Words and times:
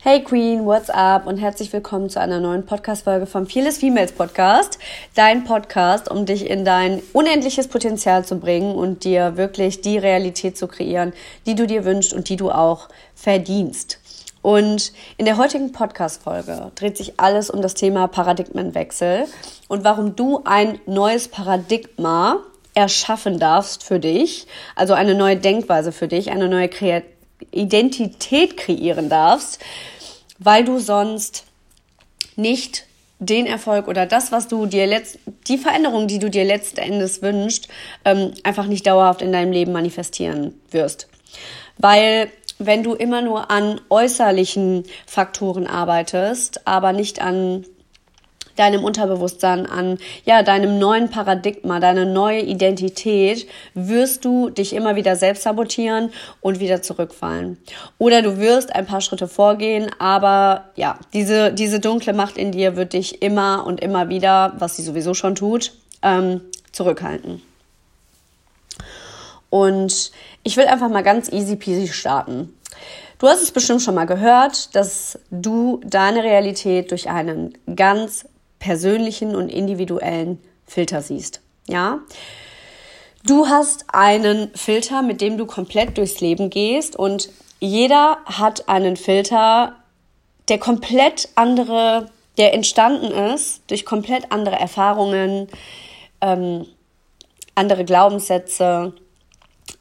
Hey 0.00 0.22
Queen, 0.22 0.64
what's 0.64 0.90
up 0.90 1.26
und 1.26 1.38
herzlich 1.38 1.72
willkommen 1.72 2.08
zu 2.08 2.20
einer 2.20 2.38
neuen 2.38 2.64
Podcast-Folge 2.64 3.26
vom 3.26 3.48
Fearless 3.48 3.78
Females 3.78 4.12
Podcast. 4.12 4.78
Dein 5.16 5.42
Podcast, 5.42 6.08
um 6.08 6.24
dich 6.24 6.48
in 6.48 6.64
dein 6.64 7.02
unendliches 7.12 7.66
Potenzial 7.66 8.24
zu 8.24 8.38
bringen 8.38 8.76
und 8.76 9.02
dir 9.02 9.36
wirklich 9.36 9.80
die 9.80 9.98
Realität 9.98 10.56
zu 10.56 10.68
kreieren, 10.68 11.12
die 11.46 11.56
du 11.56 11.66
dir 11.66 11.84
wünschst 11.84 12.14
und 12.14 12.28
die 12.28 12.36
du 12.36 12.52
auch 12.52 12.88
verdienst. 13.16 13.98
Und 14.40 14.92
in 15.16 15.24
der 15.24 15.36
heutigen 15.36 15.72
Podcast-Folge 15.72 16.70
dreht 16.76 16.96
sich 16.96 17.18
alles 17.18 17.50
um 17.50 17.60
das 17.60 17.74
Thema 17.74 18.06
Paradigmenwechsel 18.06 19.26
und 19.66 19.82
warum 19.82 20.14
du 20.14 20.42
ein 20.44 20.78
neues 20.86 21.26
Paradigma 21.26 22.36
erschaffen 22.72 23.40
darfst 23.40 23.82
für 23.82 23.98
dich, 23.98 24.46
also 24.76 24.94
eine 24.94 25.16
neue 25.16 25.38
Denkweise 25.38 25.90
für 25.90 26.06
dich, 26.06 26.30
eine 26.30 26.48
neue 26.48 26.68
Kreativität 26.68 27.17
Identität 27.50 28.56
kreieren 28.56 29.08
darfst, 29.08 29.58
weil 30.38 30.64
du 30.64 30.78
sonst 30.78 31.44
nicht 32.36 32.84
den 33.18 33.46
Erfolg 33.46 33.88
oder 33.88 34.06
das, 34.06 34.30
was 34.30 34.46
du 34.46 34.66
dir 34.66 34.86
letzt, 34.86 35.18
die 35.48 35.58
Veränderung, 35.58 36.06
die 36.06 36.18
du 36.18 36.30
dir 36.30 36.44
letzten 36.44 36.78
Endes 36.78 37.20
wünschst, 37.20 37.68
ähm, 38.04 38.32
einfach 38.44 38.66
nicht 38.66 38.86
dauerhaft 38.86 39.22
in 39.22 39.32
deinem 39.32 39.52
Leben 39.52 39.72
manifestieren 39.72 40.54
wirst. 40.70 41.08
Weil 41.78 42.30
wenn 42.58 42.82
du 42.82 42.94
immer 42.94 43.22
nur 43.22 43.50
an 43.50 43.80
äußerlichen 43.88 44.84
Faktoren 45.06 45.66
arbeitest, 45.66 46.66
aber 46.66 46.92
nicht 46.92 47.20
an 47.20 47.64
deinem 48.58 48.84
Unterbewusstsein, 48.84 49.66
an 49.66 49.98
ja, 50.24 50.42
deinem 50.42 50.78
neuen 50.78 51.10
Paradigma, 51.10 51.80
deine 51.80 52.06
neue 52.06 52.40
Identität, 52.40 53.46
wirst 53.74 54.24
du 54.24 54.50
dich 54.50 54.74
immer 54.74 54.96
wieder 54.96 55.16
selbst 55.16 55.42
sabotieren 55.42 56.10
und 56.40 56.60
wieder 56.60 56.82
zurückfallen. 56.82 57.58
Oder 57.98 58.22
du 58.22 58.38
wirst 58.38 58.74
ein 58.74 58.86
paar 58.86 59.00
Schritte 59.00 59.28
vorgehen, 59.28 59.90
aber 59.98 60.64
ja, 60.76 60.98
diese, 61.12 61.52
diese 61.52 61.80
dunkle 61.80 62.12
Macht 62.12 62.36
in 62.36 62.52
dir 62.52 62.76
wird 62.76 62.92
dich 62.92 63.22
immer 63.22 63.66
und 63.66 63.80
immer 63.80 64.08
wieder, 64.08 64.54
was 64.58 64.76
sie 64.76 64.82
sowieso 64.82 65.14
schon 65.14 65.34
tut, 65.34 65.72
ähm, 66.02 66.40
zurückhalten. 66.72 67.42
Und 69.50 70.12
ich 70.42 70.56
will 70.56 70.66
einfach 70.66 70.88
mal 70.88 71.02
ganz 71.02 71.32
easy 71.32 71.56
peasy 71.56 71.88
starten. 71.88 72.54
Du 73.18 73.26
hast 73.26 73.42
es 73.42 73.50
bestimmt 73.50 73.82
schon 73.82 73.96
mal 73.96 74.04
gehört, 74.04 74.74
dass 74.76 75.18
du 75.30 75.80
deine 75.84 76.22
Realität 76.22 76.92
durch 76.92 77.08
einen 77.08 77.56
ganz 77.74 78.26
persönlichen 78.58 79.34
und 79.34 79.48
individuellen 79.48 80.38
Filter 80.66 81.02
siehst. 81.02 81.40
Ja? 81.66 82.00
Du 83.26 83.48
hast 83.48 83.86
einen 83.92 84.50
Filter, 84.54 85.02
mit 85.02 85.20
dem 85.20 85.38
du 85.38 85.46
komplett 85.46 85.98
durchs 85.98 86.20
Leben 86.20 86.50
gehst 86.50 86.96
und 86.96 87.30
jeder 87.60 88.18
hat 88.24 88.68
einen 88.68 88.96
Filter, 88.96 89.76
der 90.48 90.58
komplett 90.58 91.28
andere, 91.34 92.10
der 92.38 92.54
entstanden 92.54 93.10
ist 93.10 93.62
durch 93.68 93.84
komplett 93.84 94.30
andere 94.30 94.56
Erfahrungen, 94.56 95.48
ähm, 96.20 96.66
andere 97.54 97.84
Glaubenssätze, 97.84 98.94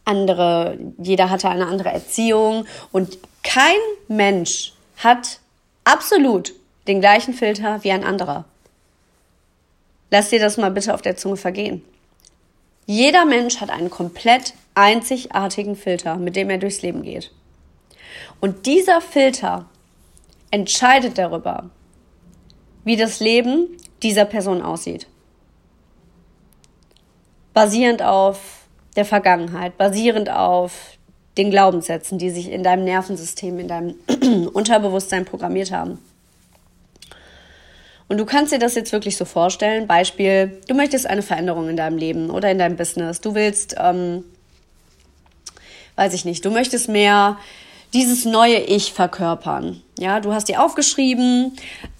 andere, 0.04 0.78
jeder 0.98 1.30
hatte 1.30 1.50
eine 1.50 1.68
andere 1.68 1.90
Erziehung 1.90 2.66
und 2.92 3.18
kein 3.44 3.78
Mensch 4.08 4.74
hat 4.98 5.40
absolut 5.84 6.54
den 6.88 7.02
gleichen 7.02 7.34
Filter 7.34 7.84
wie 7.84 7.92
ein 7.92 8.04
anderer. 8.04 8.46
Lass 10.10 10.30
dir 10.30 10.40
das 10.40 10.58
mal 10.58 10.72
bitte 10.72 10.94
auf 10.94 11.02
der 11.02 11.18
Zunge 11.18 11.38
vergehen. 11.38 11.84
Jeder 12.86 13.26
Mensch 13.26 13.60
hat 13.60 13.70
einen 13.70 13.90
komplett 13.90 14.54
einzigartigen 14.74 15.76
Filter, 15.76 16.16
mit 16.16 16.36
dem 16.36 16.50
er 16.50 16.58
durchs 16.58 16.82
Leben 16.82 17.04
geht. 17.04 17.32
Und 18.40 18.66
dieser 18.66 19.02
Filter 19.02 19.66
entscheidet 20.52 21.18
darüber, 21.18 21.70
wie 22.86 22.96
das 22.96 23.20
Leben 23.20 23.68
dieser 24.04 24.26
Person 24.26 24.62
aussieht. 24.62 25.08
Basierend 27.54 28.02
auf 28.02 28.68
der 28.96 29.06
Vergangenheit, 29.06 29.78
basierend 29.78 30.30
auf 30.30 30.98
den 31.38 31.52
Glaubenssätzen, 31.52 32.18
die 32.18 32.30
sich 32.30 32.52
in 32.52 32.64
deinem 32.64 32.84
Nervensystem, 32.84 33.60
in 33.60 33.68
deinem 33.68 33.96
Unterbewusstsein 34.54 35.26
programmiert 35.26 35.72
haben. 35.72 36.00
Und 38.10 38.18
du 38.18 38.26
kannst 38.26 38.54
dir 38.54 38.60
das 38.60 38.76
jetzt 38.76 38.92
wirklich 38.92 39.18
so 39.18 39.26
vorstellen. 39.26 39.88
Beispiel, 39.88 40.62
du 40.68 40.76
möchtest 40.76 41.08
eine 41.08 41.22
Veränderung 41.22 41.70
in 41.70 41.78
deinem 41.78 41.98
Leben 41.98 42.30
oder 42.30 42.50
in 42.50 42.58
deinem 42.58 42.78
Business. 42.78 43.20
Du 43.20 43.36
willst, 43.36 43.76
ähm, 43.78 44.24
weiß 45.96 46.14
ich 46.14 46.24
nicht, 46.24 46.46
du 46.46 46.52
möchtest 46.52 46.88
mehr 46.88 47.38
dieses 47.94 48.26
neue 48.26 48.58
Ich 48.58 48.94
verkörpern. 48.94 49.82
Ja, 49.98 50.20
du 50.20 50.34
hast 50.34 50.48
dir 50.50 50.64
aufgeschrieben, 50.64 51.54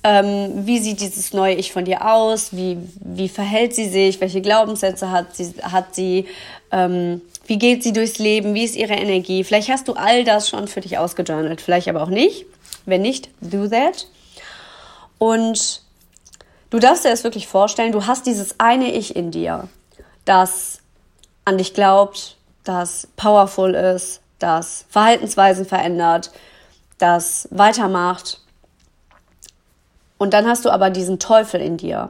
ähm, 0.04 0.66
wie 0.66 0.80
sieht 0.80 1.02
dieses 1.02 1.34
neue 1.34 1.56
Ich 1.56 1.72
von 1.72 1.86
dir 1.86 2.10
aus, 2.10 2.56
wie, 2.56 2.78
wie 3.00 3.30
verhält 3.30 3.74
sie 3.74 3.90
sich, 3.90 4.22
welche 4.22 4.42
Glaubenssätze 4.42 5.12
hat 5.12 5.36
sie, 5.36 5.54
hat 5.64 5.96
sie 5.96 6.26
ähm, 6.72 7.22
wie 7.48 7.58
geht 7.58 7.82
sie 7.82 7.94
durchs 7.94 8.20
Leben, 8.20 8.54
wie 8.54 8.66
ist 8.66 8.76
ihre 8.76 8.94
Energie. 8.94 9.44
Vielleicht 9.44 9.70
hast 9.70 9.88
du 9.88 9.94
all 9.94 10.26
das 10.26 10.50
schon 10.50 10.68
für 10.68 10.82
dich 10.82 10.98
ausgejournalt, 10.98 11.62
vielleicht 11.62 11.88
aber 11.88 12.04
auch 12.04 12.10
nicht. 12.10 12.46
Wenn 12.86 13.02
nicht, 13.02 13.30
do 13.42 13.68
that. 13.68 14.08
Und 15.18 15.82
Du 16.70 16.80
darfst 16.80 17.06
dir 17.06 17.10
das 17.10 17.24
wirklich 17.24 17.48
vorstellen, 17.48 17.92
du 17.92 18.08
hast 18.08 18.26
dieses 18.26 18.60
eine 18.60 18.94
Ich 18.94 19.16
in 19.16 19.32
dir, 19.32 19.70
das 20.26 20.80
an 21.46 21.58
dich 21.58 21.74
glaubt, 21.74 22.36
das 22.64 23.08
powerful 23.16 23.74
ist, 23.74 24.22
das 24.40 24.86
Verhaltensweisen 24.90 25.66
verändert, 25.66 26.32
das 26.98 27.48
weitermacht. 27.52 28.42
Und 30.18 30.34
dann 30.34 30.46
hast 30.48 30.66
du 30.66 30.70
aber 30.70 30.90
diesen 30.90 31.20
Teufel 31.20 31.62
in 31.62 31.78
dir, 31.78 32.10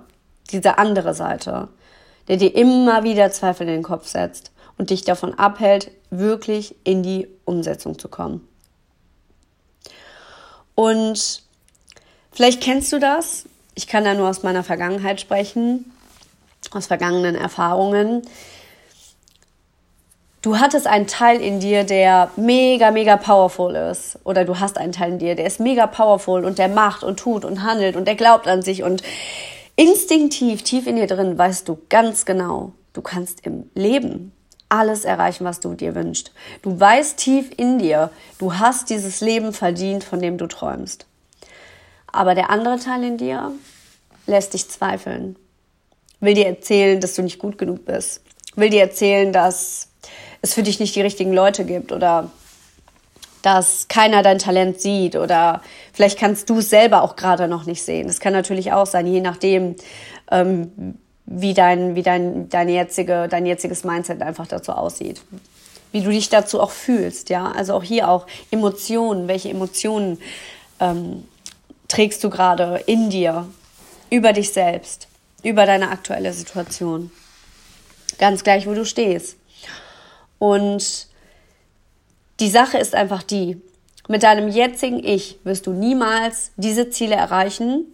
diese 0.49 0.79
andere 0.79 1.13
Seite, 1.13 1.67
der 2.27 2.37
dir 2.37 2.55
immer 2.55 3.03
wieder 3.03 3.31
Zweifel 3.31 3.67
in 3.67 3.75
den 3.75 3.83
Kopf 3.83 4.07
setzt 4.07 4.51
und 4.77 4.89
dich 4.89 5.03
davon 5.03 5.35
abhält, 5.35 5.91
wirklich 6.09 6.75
in 6.83 7.03
die 7.03 7.27
Umsetzung 7.45 7.99
zu 7.99 8.07
kommen. 8.07 8.47
Und 10.73 11.43
vielleicht 12.31 12.61
kennst 12.61 12.91
du 12.93 12.99
das, 12.99 13.45
ich 13.77 13.85
kann 13.85 14.03
da 14.03 14.15
nur 14.15 14.27
aus 14.27 14.41
meiner 14.41 14.63
Vergangenheit 14.63 15.21
sprechen, 15.21 15.93
aus 16.71 16.87
vergangenen 16.87 17.35
Erfahrungen. 17.35 18.23
Du 20.41 20.57
hattest 20.57 20.87
einen 20.87 21.05
Teil 21.05 21.39
in 21.39 21.59
dir, 21.59 21.83
der 21.83 22.31
mega, 22.37 22.89
mega 22.89 23.17
powerful 23.17 23.75
ist. 23.75 24.17
Oder 24.23 24.45
du 24.45 24.59
hast 24.59 24.79
einen 24.79 24.93
Teil 24.93 25.13
in 25.13 25.19
dir, 25.19 25.35
der 25.35 25.45
ist 25.45 25.59
mega 25.59 25.85
powerful 25.85 26.43
und 26.43 26.57
der 26.57 26.69
macht 26.69 27.03
und 27.03 27.19
tut 27.19 27.45
und 27.45 27.61
handelt 27.61 27.95
und 27.95 28.05
der 28.05 28.15
glaubt 28.15 28.47
an 28.47 28.63
sich. 28.63 28.81
Und 28.81 29.03
instinktiv, 29.75 30.63
tief 30.63 30.87
in 30.87 30.95
dir 30.95 31.07
drin, 31.07 31.37
weißt 31.37 31.69
du 31.69 31.77
ganz 31.87 32.25
genau, 32.25 32.71
du 32.93 33.03
kannst 33.03 33.45
im 33.45 33.69
Leben 33.75 34.31
alles 34.69 35.05
erreichen, 35.05 35.45
was 35.45 35.59
du 35.59 35.75
dir 35.75 35.93
wünschst. 35.93 36.31
Du 36.63 36.79
weißt 36.79 37.17
tief 37.17 37.51
in 37.55 37.77
dir, 37.77 38.09
du 38.39 38.55
hast 38.55 38.89
dieses 38.89 39.21
Leben 39.21 39.53
verdient, 39.53 40.03
von 40.03 40.19
dem 40.19 40.39
du 40.39 40.47
träumst. 40.47 41.05
Aber 42.11 42.35
der 42.35 42.49
andere 42.49 42.79
Teil 42.79 43.03
in 43.03 43.17
dir 43.17 43.51
lässt 44.25 44.53
dich 44.53 44.69
zweifeln. 44.69 45.35
Will 46.19 46.33
dir 46.33 46.47
erzählen, 46.47 46.99
dass 46.99 47.15
du 47.15 47.21
nicht 47.21 47.39
gut 47.39 47.57
genug 47.57 47.85
bist. 47.85 48.21
Will 48.55 48.69
dir 48.69 48.81
erzählen, 48.81 49.31
dass 49.31 49.89
es 50.41 50.53
für 50.53 50.63
dich 50.63 50.79
nicht 50.79 50.95
die 50.95 51.01
richtigen 51.01 51.33
Leute 51.33 51.63
gibt 51.65 51.91
oder 51.91 52.31
dass 53.41 53.87
keiner 53.87 54.23
dein 54.23 54.39
Talent 54.39 54.81
sieht 54.81 55.15
oder 55.15 55.61
vielleicht 55.93 56.19
kannst 56.19 56.49
du 56.49 56.59
es 56.59 56.69
selber 56.69 57.03
auch 57.03 57.15
gerade 57.15 57.47
noch 57.47 57.65
nicht 57.65 57.83
sehen. 57.83 58.07
Das 58.07 58.19
kann 58.19 58.33
natürlich 58.33 58.73
auch 58.73 58.87
sein, 58.87 59.07
je 59.07 59.21
nachdem, 59.21 59.75
ähm, 60.31 60.97
wie 61.25 61.53
dein, 61.53 61.95
wie 61.95 62.03
dein, 62.03 62.49
deine 62.49 62.71
jetzige, 62.71 63.27
dein 63.29 63.45
jetziges 63.45 63.83
Mindset 63.83 64.21
einfach 64.21 64.47
dazu 64.47 64.71
aussieht. 64.71 65.21
Wie 65.91 66.01
du 66.01 66.09
dich 66.09 66.29
dazu 66.29 66.59
auch 66.59 66.71
fühlst, 66.71 67.29
ja. 67.29 67.51
Also 67.51 67.73
auch 67.73 67.83
hier 67.83 68.09
auch 68.09 68.27
Emotionen, 68.51 69.27
welche 69.27 69.49
Emotionen 69.49 70.19
ähm, 70.79 71.23
trägst 71.87 72.23
du 72.23 72.29
gerade 72.29 72.83
in 72.85 73.09
dir 73.09 73.47
über 74.09 74.33
dich 74.33 74.53
selbst, 74.53 75.07
über 75.43 75.65
deine 75.65 75.89
aktuelle 75.89 76.33
Situation. 76.33 77.11
Ganz 78.19 78.43
gleich, 78.43 78.67
wo 78.67 78.73
du 78.73 78.85
stehst. 78.85 79.37
Und 80.39 81.07
die 82.39 82.49
Sache 82.49 82.77
ist 82.77 82.95
einfach 82.95 83.23
die, 83.23 83.61
mit 84.07 84.23
deinem 84.23 84.47
jetzigen 84.47 85.03
Ich 85.03 85.39
wirst 85.43 85.67
du 85.67 85.73
niemals 85.73 86.51
diese 86.55 86.89
Ziele 86.89 87.15
erreichen, 87.15 87.85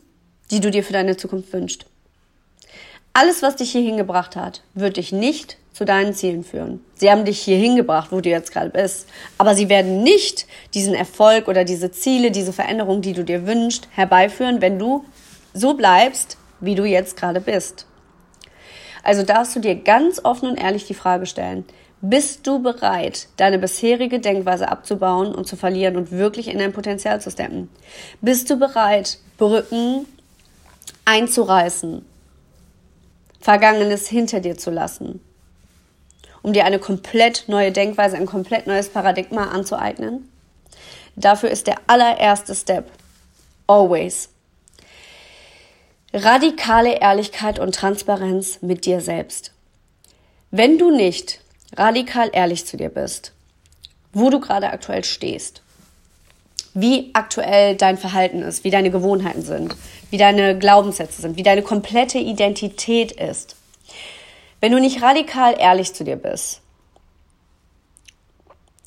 die 0.52 0.60
du 0.60 0.70
dir 0.70 0.84
für 0.84 0.94
deine 0.94 1.18
Zukunft 1.18 1.52
wünschst. 1.54 1.86
Alles, 3.14 3.42
was 3.42 3.56
dich 3.56 3.72
hier 3.72 3.82
hingebracht 3.82 4.36
hat, 4.36 4.62
wird 4.74 4.98
dich 4.98 5.12
nicht 5.12 5.58
zu 5.74 5.86
deinen 5.86 6.14
Zielen 6.14 6.44
führen. 6.44 6.80
Sie 6.96 7.10
haben 7.10 7.26
dich 7.26 7.40
hier 7.40 7.58
hingebracht, 7.58 8.12
wo 8.12 8.22
du 8.22 8.30
jetzt 8.30 8.52
gerade 8.52 8.70
bist. 8.70 9.10
Aber 9.38 9.56
sie 9.56 9.70
werden 9.70 10.04
nicht 10.04 10.46
diesen 10.74 10.94
Erfolg 10.94 11.48
oder 11.48 11.66
diese 11.66 11.92
Ziele, 11.92 12.32
diese 12.32 12.54
Veränderung, 12.54 13.02
die 13.02 13.14
du 13.14 13.24
dir 13.24 13.48
wünschst, 13.48 13.88
herbeiführen, 13.92 14.62
wenn 14.62 14.80
du 14.80 15.04
so 15.54 15.74
bleibst, 15.74 16.38
wie 16.60 16.76
du 16.76 16.86
jetzt 16.86 17.18
gerade 17.18 17.42
bist. 17.42 17.88
Also 19.04 19.24
darfst 19.24 19.56
du 19.56 19.60
dir 19.60 19.76
ganz 19.76 20.22
offen 20.24 20.50
und 20.50 20.58
ehrlich 20.58 20.86
die 20.88 20.94
Frage 20.94 21.26
stellen, 21.26 21.66
Bist 22.06 22.46
du 22.48 22.62
bereit, 22.62 23.30
deine 23.38 23.60
bisherige 23.60 24.20
Denkweise 24.20 24.70
abzubauen 24.70 25.34
und 25.34 25.48
zu 25.48 25.56
verlieren 25.56 25.96
und 25.96 26.12
wirklich 26.12 26.50
in 26.50 26.60
dein 26.60 26.74
Potenzial 26.74 27.22
zu 27.22 27.32
steppen? 27.32 27.70
Bist 28.22 28.50
du 28.50 28.58
bereit, 28.58 29.20
Brücken 29.38 30.06
einzureißen, 31.06 32.06
Vergangenes 33.40 34.08
hinter 34.08 34.42
dir 34.42 34.58
zu 34.58 34.70
lassen, 34.70 35.22
um 36.44 36.54
dir 36.54 36.66
eine 36.66 36.78
komplett 36.78 37.46
neue 37.48 37.72
Denkweise, 37.72 38.18
ein 38.18 38.28
komplett 38.28 38.68
neues 38.68 38.90
Paradigma 38.90 39.48
anzueignen? 39.48 40.30
Dafür 41.16 41.50
ist 41.50 41.66
der 41.68 41.78
allererste 41.88 42.54
Step 42.54 42.92
always 43.66 44.30
radikale 46.14 47.00
Ehrlichkeit 47.00 47.58
und 47.58 47.74
Transparenz 47.74 48.60
mit 48.62 48.86
dir 48.86 49.02
selbst. 49.02 49.52
Wenn 50.52 50.78
du 50.78 50.92
nicht 50.92 51.42
radikal 51.76 52.30
ehrlich 52.32 52.68
zu 52.68 52.78
dir 52.78 52.90
bist, 52.90 53.34
wo 54.14 54.30
du 54.30 54.40
gerade 54.40 54.70
aktuell 54.70 55.04
stehst, 55.04 55.64
wie 56.76 57.10
aktuell 57.14 57.76
dein 57.76 57.98
Verhalten 57.98 58.44
ist, 58.44 58.64
wie 58.64 58.70
deine 58.70 58.92
Gewohnheiten 58.92 59.42
sind, 59.42 59.76
wie 60.12 60.18
deine 60.18 60.58
Glaubenssätze 60.58 61.22
sind, 61.22 61.38
wie 61.38 61.44
deine 61.44 61.64
komplette 61.64 62.20
Identität 62.20 63.12
ist. 63.14 63.56
Wenn 64.64 64.72
du 64.72 64.80
nicht 64.80 65.02
radikal 65.02 65.58
ehrlich 65.60 65.94
zu 65.94 66.06
dir 66.06 66.16
bist, 66.16 66.62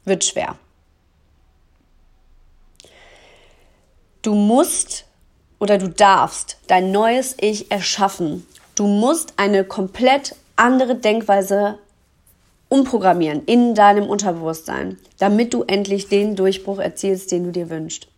wird 0.07 0.25
schwer. 0.25 0.57
Du 4.23 4.35
musst 4.35 5.05
oder 5.59 5.77
du 5.77 5.91
darfst 5.91 6.57
dein 6.67 6.93
neues 6.93 7.37
Ich 7.39 7.71
erschaffen. 7.71 8.47
Du 8.75 8.87
musst 8.87 9.35
eine 9.37 9.65
komplett 9.65 10.35
andere 10.57 10.95
Denkweise 10.95 11.79
umprogrammieren 12.71 13.45
in 13.45 13.75
deinem 13.75 14.09
Unterbewusstsein, 14.09 14.99
damit 15.19 15.53
du 15.53 15.63
endlich 15.65 16.09
den 16.09 16.37
Durchbruch 16.37 16.79
erzielst, 16.79 17.31
den 17.33 17.45
du 17.45 17.53
dir 17.53 17.69
wünschst. 17.69 18.09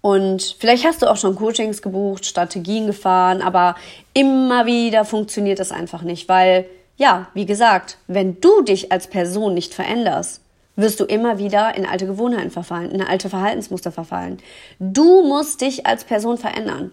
Und 0.00 0.56
vielleicht 0.58 0.84
hast 0.84 1.02
du 1.02 1.10
auch 1.10 1.16
schon 1.16 1.34
Coachings 1.34 1.82
gebucht, 1.82 2.24
Strategien 2.24 2.86
gefahren, 2.86 3.42
aber 3.42 3.74
immer 4.14 4.66
wieder 4.66 5.04
funktioniert 5.04 5.58
das 5.58 5.72
einfach 5.72 6.02
nicht, 6.02 6.28
weil, 6.28 6.66
ja, 6.96 7.28
wie 7.34 7.46
gesagt, 7.46 7.98
wenn 8.06 8.40
du 8.40 8.62
dich 8.62 8.92
als 8.92 9.08
Person 9.08 9.54
nicht 9.54 9.74
veränderst, 9.74 10.40
wirst 10.76 11.00
du 11.00 11.04
immer 11.04 11.38
wieder 11.38 11.74
in 11.74 11.84
alte 11.84 12.06
Gewohnheiten 12.06 12.52
verfallen, 12.52 12.92
in 12.92 13.02
alte 13.02 13.28
Verhaltensmuster 13.28 13.90
verfallen. 13.90 14.38
Du 14.78 15.26
musst 15.26 15.60
dich 15.60 15.86
als 15.86 16.04
Person 16.04 16.38
verändern. 16.38 16.92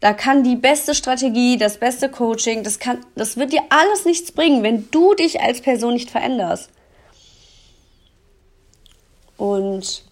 Da 0.00 0.12
kann 0.12 0.44
die 0.44 0.56
beste 0.56 0.94
Strategie, 0.94 1.56
das 1.56 1.78
beste 1.78 2.10
Coaching, 2.10 2.64
das 2.64 2.78
kann, 2.78 2.98
das 3.14 3.38
wird 3.38 3.52
dir 3.52 3.62
alles 3.70 4.04
nichts 4.04 4.32
bringen, 4.32 4.62
wenn 4.62 4.90
du 4.90 5.14
dich 5.14 5.40
als 5.40 5.62
Person 5.62 5.94
nicht 5.94 6.10
veränderst. 6.10 6.70
Und 9.38 10.04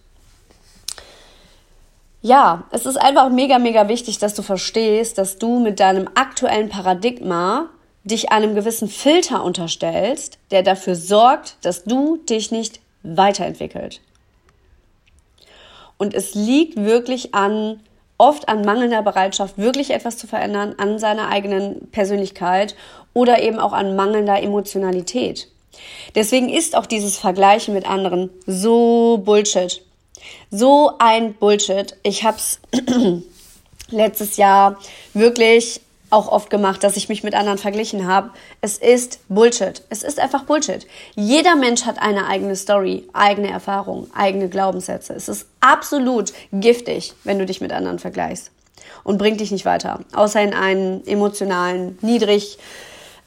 ja, 2.21 2.65
es 2.71 2.85
ist 2.85 2.97
einfach 2.97 3.29
mega, 3.29 3.57
mega 3.59 3.87
wichtig, 3.87 4.19
dass 4.19 4.35
du 4.35 4.41
verstehst, 4.41 5.17
dass 5.17 5.37
du 5.37 5.59
mit 5.59 5.79
deinem 5.79 6.07
aktuellen 6.15 6.69
Paradigma 6.69 7.69
dich 8.03 8.31
einem 8.31 8.55
gewissen 8.55 8.87
Filter 8.87 9.43
unterstellst, 9.43 10.37
der 10.51 10.63
dafür 10.63 10.95
sorgt, 10.95 11.57
dass 11.61 11.83
du 11.83 12.17
dich 12.17 12.51
nicht 12.51 12.79
weiterentwickelt. 13.03 14.01
Und 15.97 16.13
es 16.13 16.33
liegt 16.33 16.77
wirklich 16.77 17.33
an 17.35 17.79
oft 18.17 18.49
an 18.49 18.61
mangelnder 18.61 19.01
Bereitschaft, 19.01 19.57
wirklich 19.57 19.89
etwas 19.89 20.17
zu 20.17 20.27
verändern, 20.27 20.75
an 20.77 20.99
seiner 20.99 21.29
eigenen 21.29 21.89
Persönlichkeit 21.89 22.75
oder 23.13 23.41
eben 23.41 23.59
auch 23.59 23.73
an 23.73 23.95
mangelnder 23.95 24.41
Emotionalität. 24.41 25.47
Deswegen 26.13 26.49
ist 26.49 26.75
auch 26.75 26.85
dieses 26.85 27.17
Vergleichen 27.17 27.73
mit 27.73 27.89
anderen 27.89 28.29
so 28.45 29.19
Bullshit. 29.25 29.81
So 30.49 30.93
ein 30.99 31.33
Bullshit. 31.33 31.97
Ich 32.03 32.23
habe 32.23 32.37
es 32.37 32.59
letztes 33.89 34.37
Jahr 34.37 34.77
wirklich 35.13 35.81
auch 36.11 36.27
oft 36.27 36.49
gemacht, 36.49 36.83
dass 36.83 36.97
ich 36.97 37.09
mich 37.09 37.23
mit 37.23 37.33
anderen 37.33 37.57
verglichen 37.57 38.05
habe. 38.05 38.31
Es 38.59 38.77
ist 38.77 39.19
Bullshit. 39.29 39.81
Es 39.89 40.03
ist 40.03 40.19
einfach 40.19 40.43
Bullshit. 40.43 40.85
Jeder 41.15 41.55
Mensch 41.55 41.85
hat 41.85 42.01
eine 42.01 42.27
eigene 42.27 42.55
Story, 42.55 43.07
eigene 43.13 43.49
Erfahrungen, 43.49 44.11
eigene 44.13 44.49
Glaubenssätze. 44.49 45.13
Es 45.13 45.29
ist 45.29 45.47
absolut 45.61 46.33
giftig, 46.51 47.13
wenn 47.23 47.39
du 47.39 47.45
dich 47.45 47.61
mit 47.61 47.71
anderen 47.71 47.97
vergleichst 47.97 48.51
und 49.03 49.17
bringt 49.17 49.39
dich 49.39 49.51
nicht 49.51 49.65
weiter, 49.65 50.01
außer 50.13 50.41
in 50.41 50.53
einen 50.53 51.05
emotionalen, 51.07 51.97
niedrig 52.01 52.57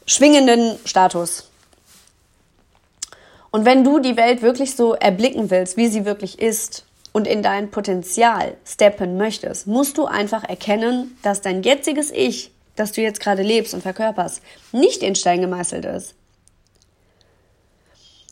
schwingenden 0.05 0.77
Status. 0.85 1.49
Und 3.55 3.63
wenn 3.63 3.85
du 3.85 3.99
die 3.99 4.17
Welt 4.17 4.41
wirklich 4.41 4.75
so 4.75 4.95
erblicken 4.95 5.49
willst, 5.49 5.77
wie 5.77 5.87
sie 5.87 6.03
wirklich 6.03 6.39
ist 6.39 6.83
und 7.13 7.25
in 7.25 7.41
dein 7.41 7.71
Potenzial 7.71 8.57
steppen 8.65 9.15
möchtest, 9.15 9.65
musst 9.65 9.97
du 9.97 10.07
einfach 10.07 10.43
erkennen, 10.43 11.17
dass 11.21 11.39
dein 11.39 11.63
jetziges 11.63 12.11
Ich 12.11 12.51
das 12.75 12.91
du 12.91 13.01
jetzt 13.01 13.21
gerade 13.21 13.43
lebst 13.43 13.73
und 13.73 13.79
verkörperst, 13.79 14.41
nicht 14.73 15.03
in 15.03 15.15
Stein 15.15 15.39
gemeißelt 15.39 15.85
ist. 15.85 16.15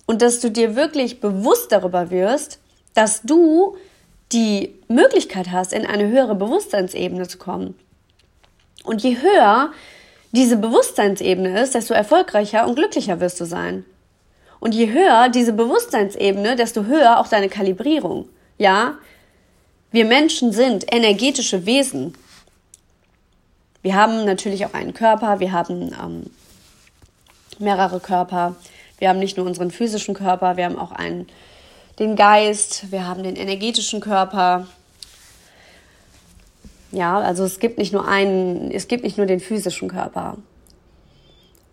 Und 0.08 0.22
dass 0.22 0.42
du 0.42 0.52
dir 0.52 0.75
wirklich 0.75 1.22
bewusst 1.22 1.72
darüber 1.72 2.12
wirst, 2.12 2.60
dass 2.94 3.22
du 3.22 3.78
die 4.34 4.76
Möglichkeit 4.90 5.52
hast, 5.52 5.72
in 5.72 5.86
eine 5.86 6.10
höhere 6.10 6.36
Bewusstseinsebene 6.36 7.30
zu 7.30 7.38
kommen. 7.38 7.80
Und 8.84 9.02
je 9.02 9.22
höher 9.22 9.72
diese 10.34 10.58
Bewusstseinsebene 10.58 11.62
ist, 11.62 11.76
desto 11.76 11.94
erfolgreicher 11.94 12.68
und 12.68 12.76
glücklicher 12.76 13.22
wirst 13.22 13.40
du 13.40 13.46
sein. 13.46 13.86
Und 14.63 14.74
je 14.74 14.94
höher 14.94 15.27
diese 15.27 15.51
Bewusstseinsebene, 15.51 16.56
desto 16.56 16.86
höher 16.86 17.19
auch 17.19 17.27
deine 17.27 17.50
Kalibrierung. 17.50 18.30
Ja, 18.57 18.94
wir 19.92 20.06
Menschen 20.06 20.54
sind 20.54 20.86
energetische 20.89 21.65
Wesen. 21.65 22.13
Wir 23.81 23.95
haben 23.95 24.24
natürlich 24.24 24.65
auch 24.65 24.74
einen 24.74 24.94
Körper, 24.94 25.42
wir 25.42 25.51
haben 25.51 25.94
ähm, 26.01 26.24
mehrere 27.60 28.00
Körper. 28.00 28.56
Wir 29.00 29.10
haben 29.10 29.19
nicht 29.19 29.36
nur 29.36 29.45
unseren 29.45 29.69
physischen 29.69 30.13
Körper, 30.13 30.56
wir 30.56 30.63
haben 30.63 30.80
auch 30.80 30.94
einen, 30.94 31.27
den 32.00 32.16
Geist, 32.16 32.89
wir 32.89 33.06
haben 33.06 33.24
den 33.24 33.36
energetischen 33.36 34.00
Körper. 34.00 34.68
Ja, 36.94 37.19
also 37.19 37.44
es 37.44 37.59
gibt 37.59 37.80
nicht 37.80 37.92
nur 37.92 38.07
einen, 38.07 38.71
es 38.71 38.88
gibt 38.88 39.04
nicht 39.04 39.18
nur 39.18 39.27
den 39.27 39.42
physischen 39.42 39.89
Körper. 39.89 40.38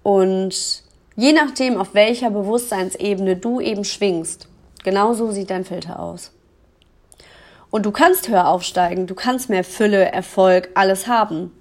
Und 0.03 0.90
je 1.21 1.33
nachdem, 1.33 1.77
auf 1.77 1.95
welcher 1.95 2.31
Bewusstseinsebene 2.31 3.37
du 3.37 3.61
eben 3.61 3.85
schwingst, 3.85 4.49
genauso 4.85 5.31
sieht 5.31 5.51
dein 5.51 5.65
Filter 5.65 6.01
aus. 6.01 6.33
Und 7.71 7.87
du 7.87 7.93
kannst 7.93 8.29
höher 8.29 8.49
aufsteigen, 8.49 9.07
du 9.07 9.15
kannst 9.15 9.49
mehr 9.49 9.65
Fülle, 9.65 10.11
Erfolg, 10.11 10.71
alles 10.75 11.07
haben 11.07 11.53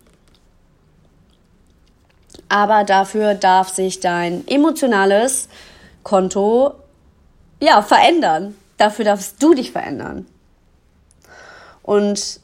aber 2.50 2.84
dafür 2.84 3.36
darf 3.36 3.70
sich 3.70 4.00
dein 4.00 4.46
emotionales 4.48 5.48
Konto 6.04 6.74
ja 7.62 7.82
verändern. 7.82 8.56
Dafür 8.78 9.06
darfst 9.06 9.42
du 9.42 9.54
dich 9.54 9.72
verändern. 9.72 10.25
Und 11.84 12.39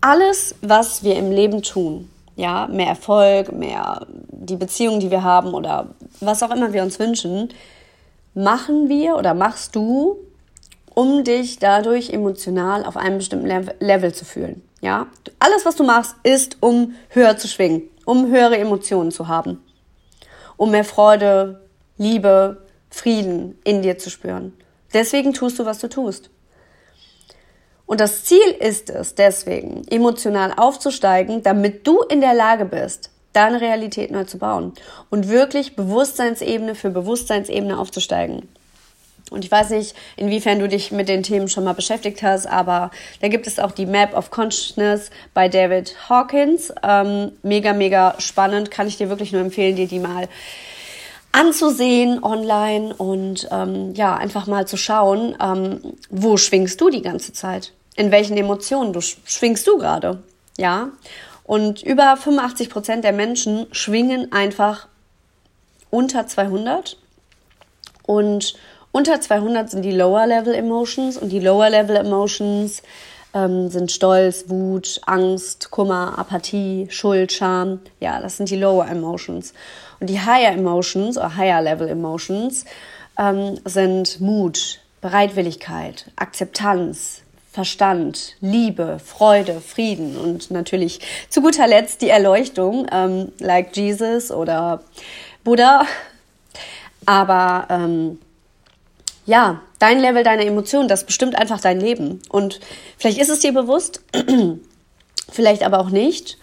alles, 0.00 0.54
was 0.62 1.04
wir 1.04 1.16
im 1.16 1.30
Leben 1.30 1.62
tun, 1.62 2.10
ja, 2.36 2.66
mehr 2.66 2.88
Erfolg, 2.88 3.52
mehr 3.52 4.06
die 4.08 4.56
Beziehung, 4.56 5.00
die 5.00 5.10
wir 5.10 5.22
haben 5.22 5.54
oder 5.54 5.88
was 6.20 6.42
auch 6.42 6.50
immer 6.50 6.72
wir 6.72 6.82
uns 6.82 6.98
wünschen, 6.98 7.50
machen 8.34 8.88
wir 8.88 9.16
oder 9.16 9.34
machst 9.34 9.76
du, 9.76 10.16
um 10.94 11.24
dich 11.24 11.58
dadurch 11.58 12.10
emotional 12.10 12.84
auf 12.84 12.96
einem 12.96 13.18
bestimmten 13.18 13.46
Level 13.80 14.14
zu 14.14 14.24
fühlen. 14.24 14.62
Ja, 14.80 15.06
alles, 15.38 15.64
was 15.64 15.76
du 15.76 15.84
machst, 15.84 16.14
ist, 16.22 16.58
um 16.60 16.94
höher 17.08 17.36
zu 17.36 17.48
schwingen 17.48 17.82
um 18.04 18.30
höhere 18.30 18.58
Emotionen 18.58 19.10
zu 19.10 19.28
haben, 19.28 19.62
um 20.56 20.70
mehr 20.70 20.84
Freude, 20.84 21.62
Liebe, 21.96 22.62
Frieden 22.90 23.58
in 23.64 23.82
dir 23.82 23.98
zu 23.98 24.10
spüren. 24.10 24.52
Deswegen 24.92 25.32
tust 25.32 25.58
du, 25.58 25.64
was 25.64 25.78
du 25.78 25.88
tust. 25.88 26.30
Und 27.86 28.00
das 28.00 28.24
Ziel 28.24 28.50
ist 28.60 28.90
es 28.90 29.14
deswegen, 29.14 29.86
emotional 29.88 30.52
aufzusteigen, 30.56 31.42
damit 31.42 31.86
du 31.86 32.02
in 32.02 32.20
der 32.20 32.34
Lage 32.34 32.64
bist, 32.64 33.10
deine 33.34 33.60
Realität 33.60 34.10
neu 34.10 34.24
zu 34.24 34.38
bauen 34.38 34.72
und 35.10 35.28
wirklich 35.28 35.76
Bewusstseinsebene 35.76 36.74
für 36.74 36.90
Bewusstseinsebene 36.90 37.78
aufzusteigen. 37.78 38.48
Und 39.30 39.44
ich 39.44 39.50
weiß 39.50 39.70
nicht, 39.70 39.96
inwiefern 40.16 40.58
du 40.58 40.68
dich 40.68 40.92
mit 40.92 41.08
den 41.08 41.22
Themen 41.22 41.48
schon 41.48 41.64
mal 41.64 41.72
beschäftigt 41.72 42.22
hast, 42.22 42.46
aber 42.46 42.90
da 43.20 43.28
gibt 43.28 43.46
es 43.46 43.58
auch 43.58 43.72
die 43.72 43.86
Map 43.86 44.14
of 44.14 44.30
Consciousness 44.30 45.10
bei 45.32 45.48
David 45.48 45.96
Hawkins. 46.08 46.72
Ähm, 46.82 47.32
mega, 47.42 47.72
mega 47.72 48.14
spannend. 48.18 48.70
Kann 48.70 48.86
ich 48.86 48.98
dir 48.98 49.08
wirklich 49.08 49.32
nur 49.32 49.40
empfehlen, 49.40 49.76
dir 49.76 49.88
die 49.88 49.98
mal 49.98 50.28
anzusehen 51.34 52.22
online 52.22 52.94
und 52.94 53.48
ähm, 53.50 53.92
ja, 53.94 54.16
einfach 54.16 54.46
mal 54.46 54.68
zu 54.68 54.76
schauen, 54.76 55.36
ähm, 55.42 55.80
wo 56.08 56.36
schwingst 56.36 56.80
du 56.80 56.90
die 56.90 57.02
ganze 57.02 57.32
Zeit? 57.32 57.72
In 57.96 58.12
welchen 58.12 58.36
Emotionen 58.36 58.92
du 58.92 59.00
schwingst 59.00 59.66
du 59.66 59.78
gerade? 59.78 60.22
Ja. 60.56 60.90
Und 61.42 61.82
über 61.82 62.16
85 62.16 62.70
Prozent 62.70 63.04
der 63.04 63.12
Menschen 63.12 63.66
schwingen 63.72 64.30
einfach 64.32 64.86
unter 65.90 66.26
200 66.26 66.96
und 68.06 68.54
unter 68.92 69.20
200 69.20 69.70
sind 69.70 69.82
die 69.82 69.90
Lower 69.90 70.28
Level 70.28 70.54
Emotions 70.54 71.16
und 71.16 71.30
die 71.30 71.40
Lower 71.40 71.68
Level 71.68 71.96
Emotions 71.96 72.80
ähm, 73.34 73.68
sind 73.68 73.90
Stolz, 73.90 74.44
Wut, 74.48 75.00
Angst, 75.06 75.70
Kummer, 75.70 76.18
Apathie, 76.18 76.86
Schuld, 76.90 77.32
Scham. 77.32 77.80
Ja, 78.00 78.20
das 78.20 78.36
sind 78.36 78.50
die 78.50 78.56
Lower 78.56 78.86
Emotions. 78.88 79.52
Und 80.00 80.08
die 80.08 80.20
Higher 80.20 80.52
Emotions 80.52 81.18
oder 81.18 81.36
Higher 81.36 81.62
Level 81.62 81.88
Emotions 81.88 82.64
ähm, 83.18 83.58
sind 83.64 84.20
Mut, 84.20 84.80
Bereitwilligkeit, 85.00 86.10
Akzeptanz, 86.16 87.22
Verstand, 87.52 88.34
Liebe, 88.40 88.98
Freude, 89.04 89.60
Frieden 89.60 90.16
und 90.16 90.50
natürlich 90.50 91.00
zu 91.28 91.40
guter 91.40 91.68
Letzt 91.68 92.02
die 92.02 92.08
Erleuchtung, 92.08 92.86
ähm, 92.90 93.30
like 93.38 93.76
Jesus 93.76 94.32
oder 94.32 94.82
Buddha. 95.44 95.86
Aber 97.06 97.66
ähm, 97.70 98.18
ja, 99.26 99.60
dein 99.84 100.00
Level 100.00 100.22
deiner 100.22 100.46
Emotionen, 100.46 100.88
das 100.88 101.04
bestimmt 101.04 101.36
einfach 101.36 101.60
dein 101.60 101.78
Leben. 101.78 102.22
Und 102.30 102.58
vielleicht 102.96 103.18
ist 103.18 103.28
es 103.28 103.40
dir 103.40 103.52
bewusst, 103.52 104.00
vielleicht 105.30 105.62
aber 105.62 105.78
auch 105.78 105.90
nicht. 105.90 106.38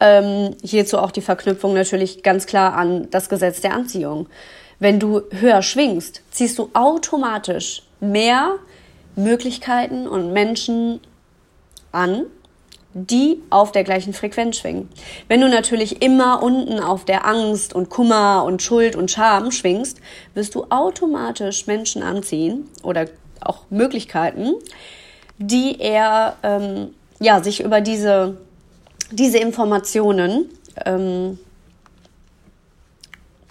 Ähm, 0.00 0.56
hierzu 0.62 0.98
auch 0.98 1.10
die 1.10 1.20
Verknüpfung 1.20 1.74
natürlich 1.74 2.22
ganz 2.22 2.46
klar 2.46 2.72
an 2.72 3.10
das 3.10 3.28
Gesetz 3.28 3.60
der 3.60 3.74
Anziehung. 3.74 4.28
Wenn 4.78 4.98
du 4.98 5.20
höher 5.30 5.60
schwingst, 5.60 6.22
ziehst 6.30 6.58
du 6.58 6.70
automatisch 6.72 7.82
mehr 8.00 8.54
Möglichkeiten 9.14 10.08
und 10.08 10.32
Menschen 10.32 11.00
an, 11.92 12.24
die 12.98 13.42
auf 13.50 13.72
der 13.72 13.84
gleichen 13.84 14.14
Frequenz 14.14 14.56
schwingen. 14.56 14.88
Wenn 15.28 15.42
du 15.42 15.50
natürlich 15.50 16.00
immer 16.00 16.42
unten 16.42 16.80
auf 16.80 17.04
der 17.04 17.26
Angst 17.26 17.74
und 17.74 17.90
Kummer 17.90 18.42
und 18.44 18.62
Schuld 18.62 18.96
und 18.96 19.10
Scham 19.10 19.50
schwingst, 19.50 20.00
wirst 20.32 20.54
du 20.54 20.64
automatisch 20.70 21.66
Menschen 21.66 22.02
anziehen 22.02 22.70
oder 22.82 23.06
auch 23.40 23.64
Möglichkeiten, 23.68 24.54
die 25.36 25.78
eher 25.78 26.36
ähm, 26.42 26.94
ja, 27.20 27.42
sich 27.42 27.62
über 27.62 27.82
diese, 27.82 28.38
diese 29.10 29.38
Informationen 29.38 30.48
ähm, 30.86 31.38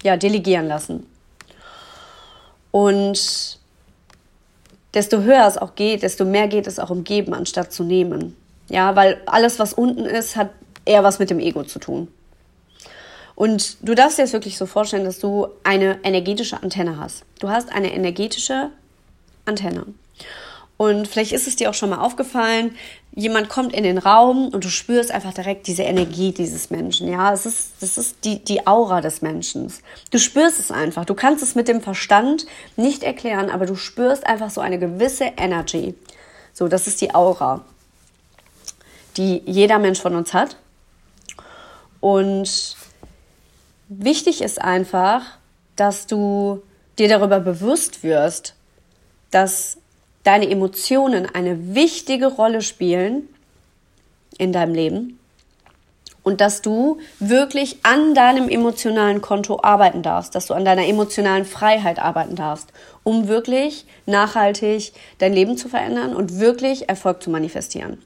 ja, 0.02 0.18
delegieren 0.18 0.68
lassen. 0.68 1.06
Und 2.72 3.60
desto 4.96 5.22
höher 5.22 5.46
es 5.46 5.60
auch 5.60 5.76
geht, 5.76 6.02
desto 6.02 6.26
mehr 6.26 6.48
geht 6.48 6.66
es 6.66 6.80
auch 6.80 6.90
um 6.90 7.04
Geben 7.04 7.36
anstatt 7.36 7.72
zu 7.72 7.84
nehmen. 7.84 8.36
Ja, 8.70 8.96
weil 8.96 9.22
alles, 9.26 9.60
was 9.60 9.74
unten 9.74 10.06
ist, 10.06 10.36
hat 10.36 10.50
eher 10.86 11.04
was 11.04 11.20
mit 11.20 11.30
dem 11.30 11.40
Ego 11.40 11.64
zu 11.64 11.80
tun. 11.80 12.08
Und 13.36 13.78
du 13.82 13.96
darfst 13.96 14.18
dir 14.18 14.24
das 14.24 14.34
wirklich 14.34 14.58
so 14.58 14.66
vorstellen, 14.66 15.04
dass 15.04 15.20
du 15.20 15.48
eine 15.64 16.00
energetische 16.04 16.62
Antenne 16.64 16.98
hast. 16.98 17.24
Du 17.40 17.50
hast 17.50 17.72
eine 17.72 17.94
energetische 17.94 18.70
Antenne. 19.46 19.86
Und 20.78 21.08
vielleicht 21.08 21.32
ist 21.32 21.48
es 21.48 21.56
dir 21.56 21.70
auch 21.70 21.74
schon 21.74 21.90
mal 21.90 22.00
aufgefallen, 22.00 22.76
jemand 23.14 23.48
kommt 23.48 23.74
in 23.74 23.84
den 23.84 23.98
Raum 23.98 24.50
und 24.50 24.66
du 24.66 24.70
spürst 24.70 25.10
einfach 25.10 25.34
direkt 25.34 25.68
diese 25.68 25.84
Energie 25.84 26.34
dieses 26.34 26.70
Menschen. 26.70 27.08
Ja, 27.08 27.32
es 27.32 27.46
ist, 27.46 27.72
das 27.80 27.98
ist 27.98 28.26
die, 28.26 28.44
die 28.44 28.68
Aura 28.68 29.00
des 29.00 29.22
Menschen. 29.22 29.72
Du 30.12 30.20
spürst 30.20 30.60
es 30.60 30.72
einfach. 30.72 31.06
Du 31.06 31.14
kannst 31.14 31.42
es 31.42 31.56
mit 31.56 31.70
dem 31.70 31.82
Verstand 31.82 32.46
nicht 32.76 33.04
erklären, 33.04 33.50
aber 33.50 33.66
du 33.66 33.76
spürst 33.76 34.26
einfach 34.26 34.50
so 34.50 34.60
eine 34.60 34.78
gewisse 34.78 35.32
Energy. 35.38 35.96
So, 36.54 36.68
das 36.68 36.88
ist 36.88 37.00
die 37.00 37.16
Aura 37.16 37.64
die 39.18 39.42
jeder 39.46 39.80
Mensch 39.80 40.00
von 40.00 40.16
uns 40.16 40.34
hat. 40.34 40.58
Und 42.00 42.76
wichtig 43.88 44.42
ist 44.42 44.62
einfach, 44.62 45.24
dass 45.76 46.08
du 46.08 46.62
dir 46.98 47.10
darüber 47.10 47.40
bewusst 47.40 48.04
wirst, 48.04 48.56
dass 49.32 49.78
deine 50.24 50.50
Emotionen 50.50 51.28
eine 51.34 51.76
wichtige 51.76 52.28
Rolle 52.28 52.62
spielen 52.62 53.28
in 54.38 54.52
deinem 54.52 54.74
Leben 54.74 55.20
und 56.24 56.42
dass 56.42 56.62
du 56.62 57.00
wirklich 57.20 57.78
an 57.84 58.16
deinem 58.16 58.50
emotionalen 58.50 59.22
Konto 59.22 59.60
arbeiten 59.62 60.02
darfst, 60.02 60.34
dass 60.34 60.48
du 60.48 60.56
an 60.56 60.66
deiner 60.66 60.88
emotionalen 60.88 61.46
Freiheit 61.46 62.00
arbeiten 62.00 62.36
darfst, 62.36 62.70
um 63.04 63.28
wirklich 63.28 63.86
nachhaltig 64.08 64.92
dein 65.20 65.34
Leben 65.34 65.56
zu 65.56 65.70
verändern 65.70 66.16
und 66.16 66.40
wirklich 66.40 66.90
Erfolg 66.90 67.22
zu 67.22 67.30
manifestieren. 67.30 68.02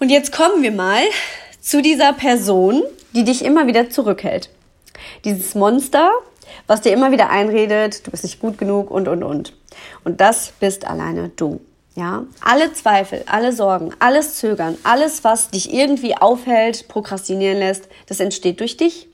Und 0.00 0.08
jetzt 0.08 0.32
kommen 0.32 0.62
wir 0.62 0.72
mal 0.72 1.02
zu 1.60 1.82
dieser 1.82 2.14
Person, 2.14 2.82
die 3.14 3.22
dich 3.22 3.44
immer 3.44 3.66
wieder 3.66 3.90
zurückhält. 3.90 4.48
Dieses 5.26 5.54
Monster, 5.54 6.10
was 6.66 6.80
dir 6.80 6.94
immer 6.94 7.12
wieder 7.12 7.28
einredet, 7.28 8.06
du 8.06 8.10
bist 8.10 8.24
nicht 8.24 8.40
gut 8.40 8.56
genug 8.56 8.90
und, 8.90 9.08
und, 9.08 9.22
und. 9.22 9.52
Und 10.02 10.22
das 10.22 10.54
bist 10.58 10.86
alleine 10.86 11.28
du. 11.36 11.60
Ja, 11.96 12.24
alle 12.40 12.72
Zweifel, 12.72 13.24
alle 13.26 13.52
Sorgen, 13.52 13.92
alles 13.98 14.36
Zögern, 14.36 14.78
alles, 14.84 15.22
was 15.22 15.50
dich 15.50 15.70
irgendwie 15.70 16.16
aufhält, 16.16 16.88
prokrastinieren 16.88 17.58
lässt, 17.58 17.86
das 18.06 18.20
entsteht 18.20 18.60
durch 18.60 18.78
dich. 18.78 19.06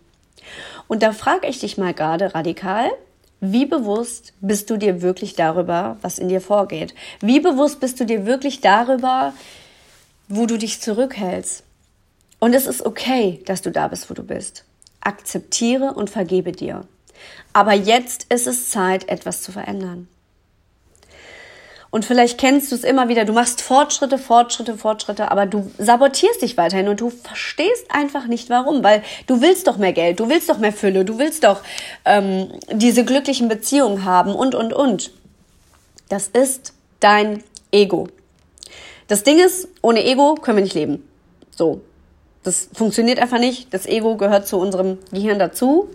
Und 0.86 1.02
da 1.02 1.10
frage 1.10 1.48
ich 1.48 1.58
dich 1.58 1.78
mal 1.78 1.94
gerade 1.94 2.32
radikal, 2.32 2.92
wie 3.40 3.66
bewusst 3.66 4.34
bist 4.40 4.70
du 4.70 4.76
dir 4.76 5.02
wirklich 5.02 5.34
darüber, 5.34 5.96
was 6.02 6.20
in 6.20 6.28
dir 6.28 6.40
vorgeht? 6.40 6.94
Wie 7.20 7.40
bewusst 7.40 7.80
bist 7.80 7.98
du 7.98 8.04
dir 8.04 8.24
wirklich 8.24 8.60
darüber, 8.60 9.32
wo 10.28 10.46
du 10.46 10.58
dich 10.58 10.80
zurückhältst. 10.80 11.62
Und 12.38 12.54
es 12.54 12.66
ist 12.66 12.84
okay, 12.84 13.42
dass 13.46 13.62
du 13.62 13.70
da 13.70 13.88
bist, 13.88 14.10
wo 14.10 14.14
du 14.14 14.22
bist. 14.22 14.64
Akzeptiere 15.00 15.94
und 15.94 16.10
vergebe 16.10 16.52
dir. 16.52 16.86
Aber 17.52 17.72
jetzt 17.72 18.24
ist 18.32 18.46
es 18.46 18.70
Zeit, 18.70 19.08
etwas 19.08 19.42
zu 19.42 19.52
verändern. 19.52 20.08
Und 21.90 22.04
vielleicht 22.04 22.36
kennst 22.36 22.70
du 22.70 22.74
es 22.74 22.84
immer 22.84 23.08
wieder, 23.08 23.24
du 23.24 23.32
machst 23.32 23.62
Fortschritte, 23.62 24.18
Fortschritte, 24.18 24.76
Fortschritte, 24.76 25.30
aber 25.30 25.46
du 25.46 25.70
sabotierst 25.78 26.42
dich 26.42 26.58
weiterhin 26.58 26.88
und 26.88 27.00
du 27.00 27.08
verstehst 27.08 27.86
einfach 27.88 28.26
nicht 28.26 28.50
warum, 28.50 28.84
weil 28.84 29.02
du 29.26 29.40
willst 29.40 29.66
doch 29.66 29.78
mehr 29.78 29.94
Geld, 29.94 30.20
du 30.20 30.28
willst 30.28 30.50
doch 30.50 30.58
mehr 30.58 30.74
Fülle, 30.74 31.06
du 31.06 31.18
willst 31.18 31.44
doch 31.44 31.62
ähm, 32.04 32.52
diese 32.70 33.04
glücklichen 33.04 33.48
Beziehungen 33.48 34.04
haben 34.04 34.34
und, 34.34 34.54
und, 34.54 34.74
und. 34.74 35.10
Das 36.10 36.28
ist 36.28 36.74
dein 37.00 37.42
Ego. 37.72 38.08
Das 39.08 39.22
Ding 39.22 39.38
ist, 39.38 39.68
ohne 39.82 40.04
Ego 40.04 40.34
können 40.34 40.58
wir 40.58 40.64
nicht 40.64 40.74
leben. 40.74 41.06
So. 41.50 41.80
Das 42.42 42.68
funktioniert 42.72 43.18
einfach 43.18 43.40
nicht. 43.40 43.74
Das 43.74 43.86
Ego 43.86 44.16
gehört 44.16 44.46
zu 44.46 44.58
unserem 44.58 44.98
Gehirn 45.10 45.38
dazu. 45.38 45.88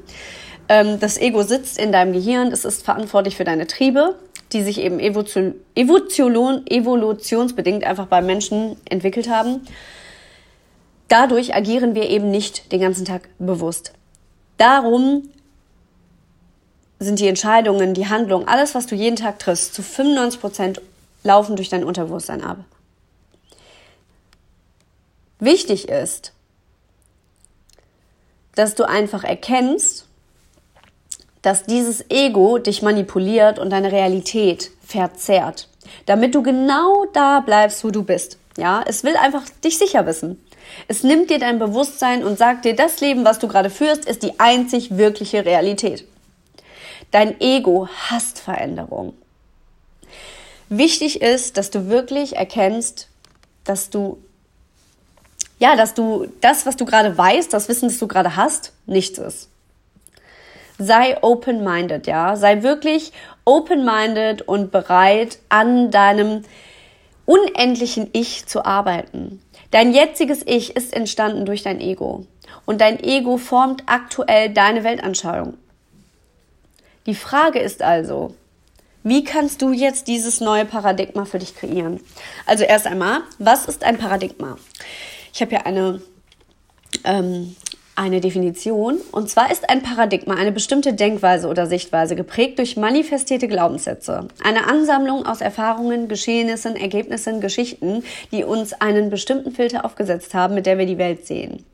Ähm, 0.67 0.99
das 0.99 1.17
Ego 1.17 1.43
sitzt 1.43 1.77
in 1.77 1.91
deinem 1.91 2.13
Gehirn. 2.13 2.51
Es 2.51 2.65
ist 2.65 2.83
verantwortlich 2.83 3.37
für 3.37 3.45
deine 3.45 3.67
Triebe, 3.67 4.15
die 4.51 4.61
sich 4.61 4.79
eben 4.79 4.99
evolution, 4.99 6.65
evolutionsbedingt 6.67 7.85
einfach 7.85 8.07
bei 8.07 8.21
Menschen 8.21 8.75
entwickelt 8.89 9.29
haben. 9.29 9.61
Dadurch 11.07 11.55
agieren 11.55 11.95
wir 11.95 12.09
eben 12.09 12.31
nicht 12.31 12.71
den 12.71 12.81
ganzen 12.81 13.05
Tag 13.05 13.29
bewusst. 13.39 13.93
Darum 14.57 15.29
sind 16.99 17.19
die 17.19 17.27
Entscheidungen, 17.27 17.93
die 17.93 18.07
Handlungen, 18.07 18.47
alles, 18.47 18.75
was 18.75 18.87
du 18.87 18.95
jeden 18.95 19.15
Tag 19.15 19.39
triffst, 19.39 19.73
zu 19.73 19.81
95 19.81 20.39
Prozent 20.39 20.81
laufen 21.23 21.55
durch 21.55 21.69
dein 21.69 21.83
Unterbewusstsein 21.83 22.43
ab. 22.43 22.59
Wichtig 25.41 25.89
ist, 25.89 26.33
dass 28.53 28.75
du 28.75 28.87
einfach 28.87 29.23
erkennst, 29.23 30.05
dass 31.41 31.63
dieses 31.63 32.05
Ego 32.11 32.59
dich 32.59 32.83
manipuliert 32.83 33.57
und 33.57 33.71
deine 33.71 33.91
Realität 33.91 34.69
verzerrt, 34.85 35.67
damit 36.05 36.35
du 36.35 36.43
genau 36.43 37.05
da 37.11 37.39
bleibst, 37.39 37.83
wo 37.83 37.89
du 37.89 38.03
bist. 38.03 38.37
Ja, 38.55 38.83
es 38.85 39.03
will 39.03 39.15
einfach 39.17 39.43
dich 39.63 39.79
sicher 39.79 40.05
wissen. 40.05 40.39
Es 40.87 41.01
nimmt 41.01 41.31
dir 41.31 41.39
dein 41.39 41.57
Bewusstsein 41.57 42.23
und 42.23 42.37
sagt 42.37 42.65
dir, 42.65 42.75
das 42.75 43.01
Leben, 43.01 43.25
was 43.25 43.39
du 43.39 43.47
gerade 43.47 43.71
führst, 43.71 44.05
ist 44.05 44.21
die 44.21 44.39
einzig 44.39 44.95
wirkliche 44.95 45.43
Realität. 45.43 46.05
Dein 47.09 47.41
Ego 47.41 47.87
hasst 47.87 48.39
Veränderung. 48.39 49.13
Wichtig 50.69 51.23
ist, 51.23 51.57
dass 51.57 51.71
du 51.71 51.89
wirklich 51.89 52.35
erkennst, 52.35 53.07
dass 53.63 53.89
du 53.89 54.19
ja, 55.61 55.75
dass 55.75 55.93
du 55.93 56.25
das, 56.41 56.65
was 56.65 56.75
du 56.75 56.85
gerade 56.85 57.15
weißt, 57.15 57.53
das 57.53 57.69
Wissen, 57.69 57.87
das 57.87 57.99
du 57.99 58.07
gerade 58.07 58.35
hast, 58.35 58.73
nichts 58.87 59.19
ist. 59.19 59.47
Sei 60.79 61.21
open-minded, 61.21 62.07
ja. 62.07 62.35
Sei 62.35 62.63
wirklich 62.63 63.13
open-minded 63.45 64.41
und 64.41 64.71
bereit, 64.71 65.37
an 65.49 65.91
deinem 65.91 66.43
unendlichen 67.27 68.09
Ich 68.13 68.47
zu 68.47 68.65
arbeiten. 68.65 69.39
Dein 69.69 69.93
jetziges 69.93 70.41
Ich 70.47 70.75
ist 70.75 70.93
entstanden 70.95 71.45
durch 71.45 71.61
dein 71.61 71.79
Ego. 71.79 72.25
Und 72.65 72.81
dein 72.81 72.99
Ego 72.99 73.37
formt 73.37 73.83
aktuell 73.85 74.49
deine 74.49 74.83
Weltanschauung. 74.83 75.59
Die 77.05 77.15
Frage 77.15 77.59
ist 77.59 77.83
also, 77.83 78.33
wie 79.03 79.23
kannst 79.23 79.61
du 79.61 79.71
jetzt 79.73 80.07
dieses 80.07 80.41
neue 80.41 80.65
Paradigma 80.65 81.25
für 81.25 81.37
dich 81.37 81.55
kreieren? 81.55 81.99
Also 82.47 82.63
erst 82.63 82.87
einmal, 82.87 83.21
was 83.37 83.65
ist 83.65 83.83
ein 83.83 83.99
Paradigma? 83.99 84.57
Ich 85.33 85.41
habe 85.41 85.53
ja 85.53 85.61
eine, 85.61 86.01
ähm, 87.03 87.55
eine 87.95 88.21
Definition. 88.21 88.97
Und 89.11 89.29
zwar 89.29 89.51
ist 89.51 89.69
ein 89.69 89.83
Paradigma 89.83 90.35
eine 90.35 90.51
bestimmte 90.51 90.93
Denkweise 90.93 91.47
oder 91.47 91.67
Sichtweise 91.67 92.15
geprägt 92.15 92.59
durch 92.59 92.77
manifestierte 92.77 93.47
Glaubenssätze. 93.47 94.27
Eine 94.43 94.67
Ansammlung 94.67 95.25
aus 95.25 95.41
Erfahrungen, 95.41 96.07
Geschehnissen, 96.07 96.75
Ergebnissen, 96.75 97.41
Geschichten, 97.41 98.03
die 98.31 98.43
uns 98.43 98.73
einen 98.73 99.09
bestimmten 99.09 99.51
Filter 99.51 99.85
aufgesetzt 99.85 100.33
haben, 100.33 100.55
mit 100.55 100.65
der 100.65 100.77
wir 100.77 100.85
die 100.85 100.97
Welt 100.97 101.27
sehen. 101.27 101.65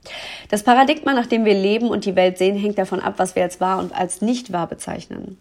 Das 0.49 0.63
Paradigma, 0.63 1.13
nach 1.13 1.27
dem 1.27 1.45
wir 1.45 1.55
leben 1.55 1.89
und 1.89 2.05
die 2.05 2.15
Welt 2.15 2.37
sehen, 2.37 2.57
hängt 2.57 2.77
davon 2.77 2.99
ab, 2.99 3.15
was 3.17 3.35
wir 3.35 3.43
als 3.43 3.61
wahr 3.61 3.79
und 3.79 3.93
als 3.93 4.21
nicht 4.21 4.51
wahr 4.51 4.67
bezeichnen 4.67 5.37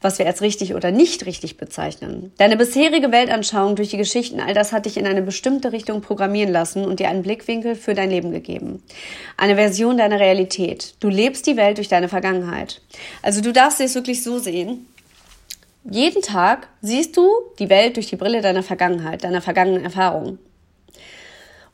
was 0.00 0.18
wir 0.18 0.26
als 0.26 0.42
richtig 0.42 0.74
oder 0.74 0.90
nicht 0.90 1.26
richtig 1.26 1.56
bezeichnen. 1.56 2.32
Deine 2.38 2.56
bisherige 2.56 3.10
Weltanschauung 3.12 3.76
durch 3.76 3.90
die 3.90 3.96
Geschichten, 3.96 4.40
all 4.40 4.54
das 4.54 4.72
hat 4.72 4.86
dich 4.86 4.96
in 4.96 5.06
eine 5.06 5.22
bestimmte 5.22 5.72
Richtung 5.72 6.00
programmieren 6.00 6.52
lassen 6.52 6.84
und 6.84 7.00
dir 7.00 7.08
einen 7.08 7.22
Blickwinkel 7.22 7.74
für 7.74 7.94
dein 7.94 8.10
Leben 8.10 8.30
gegeben. 8.30 8.82
Eine 9.36 9.56
Version 9.56 9.98
deiner 9.98 10.20
Realität. 10.20 10.94
Du 11.00 11.08
lebst 11.08 11.46
die 11.46 11.56
Welt 11.56 11.78
durch 11.78 11.88
deine 11.88 12.08
Vergangenheit. 12.08 12.82
Also 13.22 13.40
du 13.40 13.52
darfst 13.52 13.80
es 13.80 13.94
wirklich 13.94 14.22
so 14.22 14.38
sehen. 14.38 14.86
Jeden 15.84 16.22
Tag 16.22 16.68
siehst 16.82 17.16
du 17.16 17.28
die 17.58 17.70
Welt 17.70 17.96
durch 17.96 18.08
die 18.08 18.16
Brille 18.16 18.42
deiner 18.42 18.62
Vergangenheit, 18.62 19.24
deiner 19.24 19.40
vergangenen 19.40 19.84
Erfahrungen 19.84 20.38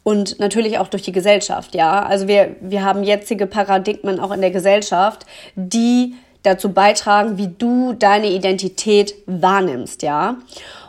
und 0.02 0.40
natürlich 0.40 0.78
auch 0.78 0.88
durch 0.88 1.02
die 1.02 1.12
Gesellschaft, 1.12 1.74
ja. 1.74 2.02
Also 2.02 2.26
wir, 2.28 2.56
wir 2.60 2.84
haben 2.84 3.04
jetzige 3.04 3.46
Paradigmen 3.46 4.18
auch 4.18 4.32
in 4.32 4.40
der 4.40 4.50
Gesellschaft, 4.50 5.26
die 5.54 6.14
dazu 6.42 6.72
beitragen, 6.72 7.38
wie 7.38 7.48
du 7.48 7.92
deine 7.92 8.30
Identität 8.30 9.14
wahrnimmst, 9.26 10.02
ja. 10.02 10.36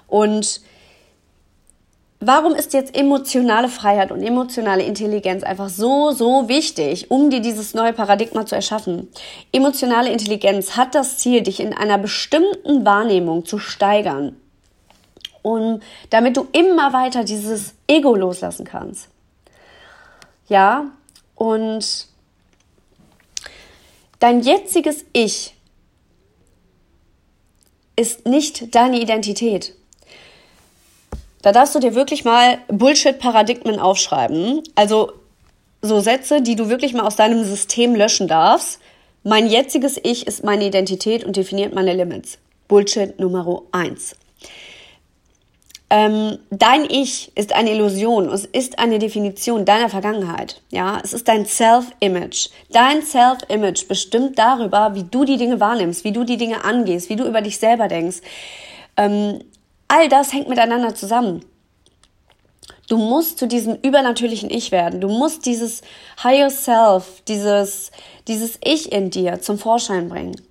Und 0.07 0.62
warum 2.19 2.53
ist 2.53 2.74
jetzt 2.74 2.95
emotionale 2.95 3.69
Freiheit 3.69 4.12
und 4.12 4.24
emotionale 4.24 4.83
Intelligenz 4.83 5.43
einfach 5.43 5.69
so, 5.69 6.12
so 6.12 6.48
wichtig, 6.48 7.12
um 7.12 7.29
dir 7.29 7.41
dieses 7.41 7.74
neue 7.74 7.93
Paradigma 7.93 8.45
zu 8.45 8.55
erschaffen? 8.55 9.10
Emotionale 9.51 10.12
Intelligenz 10.12 10.77
hat 10.77 10.95
das 10.95 11.17
Ziel, 11.17 11.41
dich 11.41 11.60
in 11.60 11.74
einer 11.74 11.98
bestimmten 11.98 12.86
Wahrnehmung 12.86 13.45
zu 13.45 13.60
steigern. 13.60 14.36
Und 15.41 15.83
damit 16.10 16.38
du 16.38 16.48
immer 16.53 16.93
weiter 16.93 17.24
dieses 17.25 17.74
Ego 17.88 18.15
loslassen 18.15 18.65
kannst. 18.65 19.10
Ja, 20.48 20.86
und 21.36 22.07
Dein 24.23 24.39
jetziges 24.39 25.03
Ich 25.11 25.53
ist 27.97 28.25
nicht 28.25 28.73
deine 28.73 29.01
Identität. 29.01 29.75
Da 31.41 31.51
darfst 31.51 31.75
du 31.75 31.79
dir 31.79 31.93
wirklich 31.93 32.23
mal 32.23 32.59
Bullshit-Paradigmen 32.69 33.79
aufschreiben. 33.79 34.63
Also 34.75 35.11
so 35.81 35.99
Sätze, 35.99 36.41
die 36.41 36.55
du 36.55 36.69
wirklich 36.69 36.93
mal 36.93 37.05
aus 37.05 37.17
deinem 37.17 37.43
System 37.43 37.95
löschen 37.95 38.29
darfst. 38.29 38.79
Mein 39.23 39.47
jetziges 39.47 39.99
Ich 40.01 40.25
ist 40.25 40.41
meine 40.41 40.67
Identität 40.67 41.25
und 41.25 41.35
definiert 41.35 41.73
meine 41.73 41.91
Limits. 41.91 42.37
Bullshit 42.69 43.19
Nummer 43.19 43.63
eins. 43.73 44.15
Ähm, 45.95 46.39
dein 46.50 46.85
Ich 46.89 47.31
ist 47.38 47.53
eine 47.53 47.69
Illusion, 47.69 48.27
es 48.29 48.45
ist 48.45 48.79
eine 48.79 48.97
Definition 48.97 49.63
deiner 49.63 49.89
Vergangenheit. 49.89 50.59
Ja, 50.71 51.00
es 51.03 51.13
ist 51.13 51.27
dein 51.27 51.45
Self-Image. 51.45 52.50
Dein 52.71 53.03
Self-Image 53.03 53.88
bestimmt 53.88 54.39
darüber, 54.39 54.95
wie 54.95 55.03
du 55.03 55.23
die 55.23 55.38
Dinge 55.38 55.59
wahrnimmst, 55.59 56.03
wie 56.03 56.12
du 56.12 56.23
die 56.23 56.38
Dinge 56.38 56.65
angehst, 56.65 57.12
wie 57.12 57.15
du 57.15 57.25
über 57.25 57.41
dich 57.41 57.59
selber 57.59 57.88
denkst. 57.89 58.21
Ähm, 58.97 59.41
all 59.88 60.09
das 60.09 60.33
hängt 60.33 60.50
miteinander 60.50 60.95
zusammen. 60.95 61.45
Du 62.89 62.97
musst 62.97 63.38
zu 63.38 63.47
diesem 63.47 63.75
übernatürlichen 63.75 64.50
Ich 64.50 64.71
werden. 64.71 65.00
Du 65.00 65.09
musst 65.09 65.45
dieses 65.45 65.83
Higher 66.23 66.50
Self, 66.50 67.21
dieses, 67.27 67.91
dieses 68.27 68.57
Ich 68.63 68.91
in 68.91 69.12
dir 69.12 69.41
zum 69.41 69.59
Vorschein 69.59 70.09
bringen. 70.09 70.41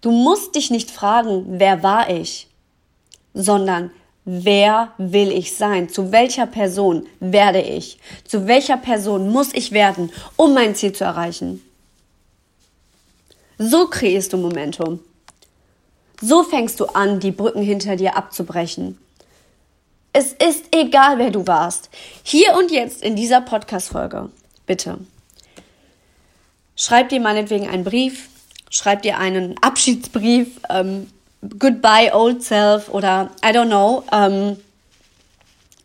Du 0.00 0.10
musst 0.10 0.54
dich 0.54 0.70
nicht 0.70 0.90
fragen, 0.90 1.44
wer 1.58 1.82
war 1.82 2.08
ich, 2.08 2.48
sondern 3.34 3.90
Wer 4.28 4.92
will 4.98 5.30
ich 5.30 5.56
sein? 5.56 5.88
Zu 5.88 6.10
welcher 6.10 6.48
Person 6.48 7.06
werde 7.20 7.60
ich? 7.60 7.98
Zu 8.24 8.48
welcher 8.48 8.76
Person 8.76 9.30
muss 9.30 9.54
ich 9.54 9.70
werden, 9.70 10.10
um 10.34 10.52
mein 10.52 10.74
Ziel 10.74 10.92
zu 10.92 11.04
erreichen? 11.04 11.62
So 13.56 13.86
kreierst 13.86 14.32
du 14.32 14.36
Momentum. 14.36 14.98
So 16.20 16.42
fängst 16.42 16.80
du 16.80 16.86
an, 16.86 17.20
die 17.20 17.30
Brücken 17.30 17.62
hinter 17.62 17.94
dir 17.94 18.16
abzubrechen. 18.16 18.98
Es 20.12 20.32
ist 20.32 20.74
egal, 20.74 21.18
wer 21.18 21.30
du 21.30 21.46
warst. 21.46 21.88
Hier 22.24 22.56
und 22.56 22.72
jetzt 22.72 23.04
in 23.04 23.14
dieser 23.14 23.42
Podcast-Folge. 23.42 24.30
Bitte. 24.66 24.98
Schreib 26.74 27.10
dir 27.10 27.20
meinetwegen 27.20 27.68
einen 27.68 27.84
Brief, 27.84 28.28
schreib 28.70 29.02
dir 29.02 29.18
einen 29.18 29.54
Abschiedsbrief, 29.62 30.58
ähm, 30.68 31.10
Goodbye 31.42 32.12
Old 32.12 32.42
Self 32.42 32.88
oder 32.88 33.30
I 33.44 33.48
don't 33.48 33.66
know. 33.66 34.02
Ähm, 34.12 34.56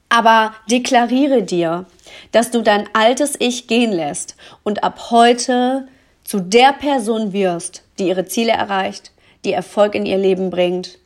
aber 0.09 0.53
deklariere 0.69 1.43
dir, 1.43 1.85
dass 2.31 2.51
du 2.51 2.61
dein 2.61 2.89
altes 2.93 3.35
Ich 3.39 3.67
gehen 3.67 3.91
lässt 3.91 4.35
und 4.63 4.83
ab 4.83 5.11
heute 5.11 5.87
zu 6.23 6.39
der 6.39 6.73
Person 6.73 7.33
wirst, 7.33 7.83
die 7.97 8.07
ihre 8.07 8.25
Ziele 8.25 8.51
erreicht, 8.51 9.11
die 9.45 9.53
Erfolg 9.53 9.95
in 9.95 10.05
ihr 10.05 10.17
Leben 10.17 10.49
bringt, 10.49 10.99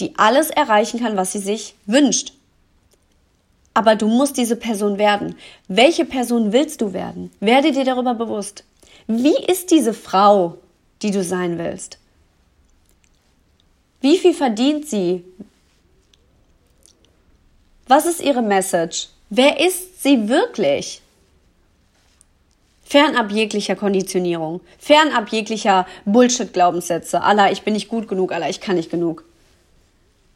die 0.00 0.14
alles 0.16 0.50
erreichen 0.50 1.00
kann, 1.00 1.16
was 1.16 1.32
sie 1.32 1.38
sich 1.38 1.76
wünscht. 1.86 2.32
Aber 3.74 3.96
du 3.96 4.06
musst 4.06 4.36
diese 4.36 4.56
Person 4.56 4.98
werden. 4.98 5.36
Welche 5.68 6.04
Person 6.04 6.52
willst 6.52 6.80
du 6.80 6.92
werden? 6.92 7.30
Werde 7.40 7.72
dir 7.72 7.84
darüber 7.84 8.14
bewusst. 8.14 8.64
Wie 9.06 9.36
ist 9.46 9.70
diese 9.70 9.94
Frau, 9.94 10.58
die 11.02 11.10
du 11.10 11.22
sein 11.24 11.58
willst? 11.58 11.98
Wie 14.04 14.18
viel 14.18 14.34
verdient 14.34 14.86
sie? 14.86 15.24
Was 17.88 18.04
ist 18.04 18.20
ihre 18.20 18.42
Message? 18.42 19.08
Wer 19.30 19.58
ist 19.58 20.02
sie 20.02 20.28
wirklich? 20.28 21.00
Fernab 22.84 23.32
jeglicher 23.32 23.76
Konditionierung, 23.76 24.60
fernab 24.78 25.30
jeglicher 25.30 25.86
Bullshit-Glaubenssätze, 26.04 27.22
Allah, 27.22 27.50
ich 27.50 27.62
bin 27.62 27.72
nicht 27.72 27.88
gut 27.88 28.06
genug, 28.06 28.32
Allah, 28.32 28.50
ich 28.50 28.60
kann 28.60 28.76
nicht 28.76 28.90
genug. 28.90 29.24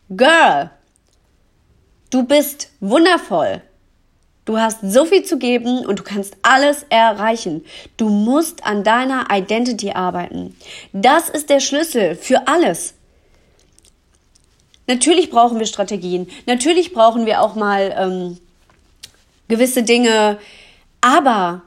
Girl, 0.08 0.70
du 2.08 2.22
bist 2.22 2.70
wundervoll. 2.80 3.60
Du 4.46 4.56
hast 4.56 4.78
so 4.80 5.04
viel 5.04 5.24
zu 5.24 5.38
geben 5.38 5.84
und 5.84 5.98
du 5.98 6.04
kannst 6.04 6.38
alles 6.40 6.86
erreichen. 6.88 7.66
Du 7.98 8.08
musst 8.08 8.64
an 8.64 8.82
deiner 8.82 9.26
Identity 9.30 9.90
arbeiten. 9.90 10.56
Das 10.94 11.28
ist 11.28 11.50
der 11.50 11.60
Schlüssel 11.60 12.16
für 12.16 12.48
alles. 12.48 12.94
Natürlich 14.88 15.30
brauchen 15.30 15.58
wir 15.58 15.66
Strategien. 15.66 16.28
Natürlich 16.46 16.94
brauchen 16.94 17.26
wir 17.26 17.42
auch 17.42 17.54
mal 17.54 17.94
ähm, 17.96 18.38
gewisse 19.46 19.82
Dinge. 19.82 20.38
Aber 21.02 21.62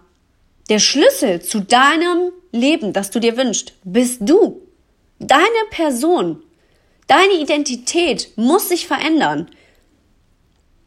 der 0.70 0.80
Schlüssel 0.80 1.42
zu 1.42 1.62
deinem 1.62 2.32
Leben, 2.52 2.94
das 2.94 3.12
du 3.12 3.20
dir 3.20 3.38
wünschst, 3.38 3.74
bist 3.84 4.18
du. 4.22 4.62
Deine 5.20 5.46
Person. 5.70 6.42
Deine 7.08 7.34
Identität 7.34 8.30
muss 8.38 8.70
sich 8.70 8.88
verändern. 8.88 9.50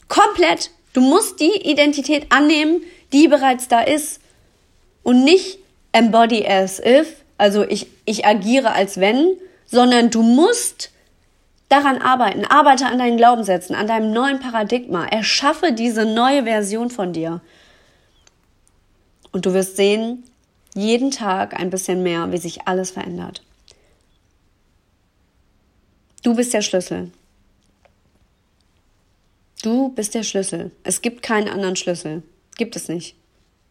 Komplett. 0.09 0.71
Du 0.93 1.01
musst 1.01 1.39
die 1.39 1.71
Identität 1.71 2.27
annehmen, 2.31 2.83
die 3.13 3.29
bereits 3.29 3.69
da 3.69 3.81
ist. 3.81 4.21
Und 5.05 5.23
nicht 5.23 5.59
embody 5.93 6.45
as 6.47 6.81
if, 6.81 7.15
also 7.39 7.63
ich, 7.63 7.87
ich 8.07 8.27
agiere 8.27 8.73
als 8.73 8.99
wenn, 8.99 9.37
sondern 9.67 10.11
du 10.11 10.23
musst 10.23 10.91
daran 11.69 11.99
arbeiten. 12.01 12.45
Arbeite 12.45 12.87
an 12.87 12.99
deinen 12.99 13.17
Glaubenssätzen, 13.17 13.75
an 13.75 13.87
deinem 13.87 14.13
neuen 14.13 14.41
Paradigma. 14.41 15.07
Erschaffe 15.07 15.73
diese 15.73 16.05
neue 16.05 16.45
Version 16.45 16.91
von 16.91 17.13
dir. 17.13 17.41
Und 19.33 19.47
du 19.47 19.53
wirst 19.53 19.77
sehen, 19.77 20.25
jeden 20.75 21.11
Tag 21.11 21.59
ein 21.59 21.71
bisschen 21.71 22.03
mehr, 22.03 22.33
wie 22.33 22.39
sich 22.39 22.67
alles 22.67 22.91
verändert. 22.91 23.43
Du 26.23 26.35
bist 26.35 26.55
der 26.55 26.63
Schlüssel. 26.63 27.11
Du 29.63 29.91
bist 29.91 30.15
der 30.15 30.23
Schlüssel. 30.23 30.73
Es 30.83 31.03
gibt 31.03 31.23
keinen 31.23 31.49
anderen 31.49 31.77
Schlüssel. 31.77 32.23
Gibt 32.57 32.77
es 32.77 32.89
nicht. 32.89 33.17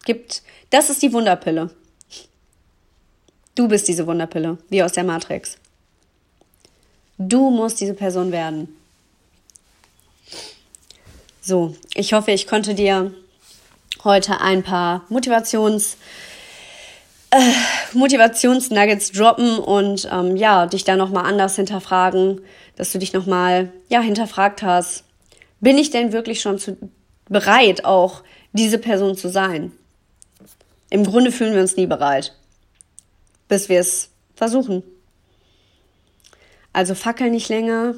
Gibt, 0.04 0.42
das 0.70 0.90
ist 0.90 1.02
die 1.02 1.12
Wunderpille. 1.12 1.70
Du 3.54 3.68
bist 3.68 3.86
diese 3.88 4.06
Wunderpille, 4.06 4.58
wie 4.68 4.82
aus 4.82 4.92
der 4.92 5.04
Matrix. 5.04 5.56
Du 7.18 7.50
musst 7.50 7.80
diese 7.80 7.94
Person 7.94 8.32
werden. 8.32 8.68
So, 11.40 11.76
ich 11.94 12.12
hoffe, 12.12 12.32
ich 12.32 12.46
konnte 12.46 12.74
dir 12.74 13.12
heute 14.02 14.40
ein 14.40 14.62
paar 14.62 15.04
Motivations 15.08 15.96
äh, 17.30 17.38
Motivationsnuggets 17.92 19.12
droppen 19.12 19.58
und 19.58 20.08
ähm, 20.10 20.36
ja, 20.36 20.66
dich 20.66 20.84
da 20.84 20.96
nochmal 20.96 21.26
anders 21.26 21.56
hinterfragen, 21.56 22.40
dass 22.76 22.92
du 22.92 22.98
dich 22.98 23.12
nochmal 23.12 23.72
ja, 23.88 24.00
hinterfragt 24.00 24.62
hast. 24.62 25.04
Bin 25.60 25.78
ich 25.78 25.90
denn 25.90 26.12
wirklich 26.12 26.40
schon 26.40 26.58
zu, 26.58 26.76
bereit, 27.28 27.84
auch 27.84 28.22
diese 28.52 28.78
Person 28.78 29.16
zu 29.16 29.28
sein? 29.28 29.72
im 30.94 31.04
Grunde 31.04 31.32
fühlen 31.32 31.54
wir 31.54 31.60
uns 31.60 31.76
nie 31.76 31.86
bereit, 31.86 32.36
bis 33.48 33.68
wir 33.68 33.80
es 33.80 34.10
versuchen. 34.36 34.84
Also 36.74 36.94
fackel 36.94 37.30
nicht 37.30 37.48
länger, 37.48 37.94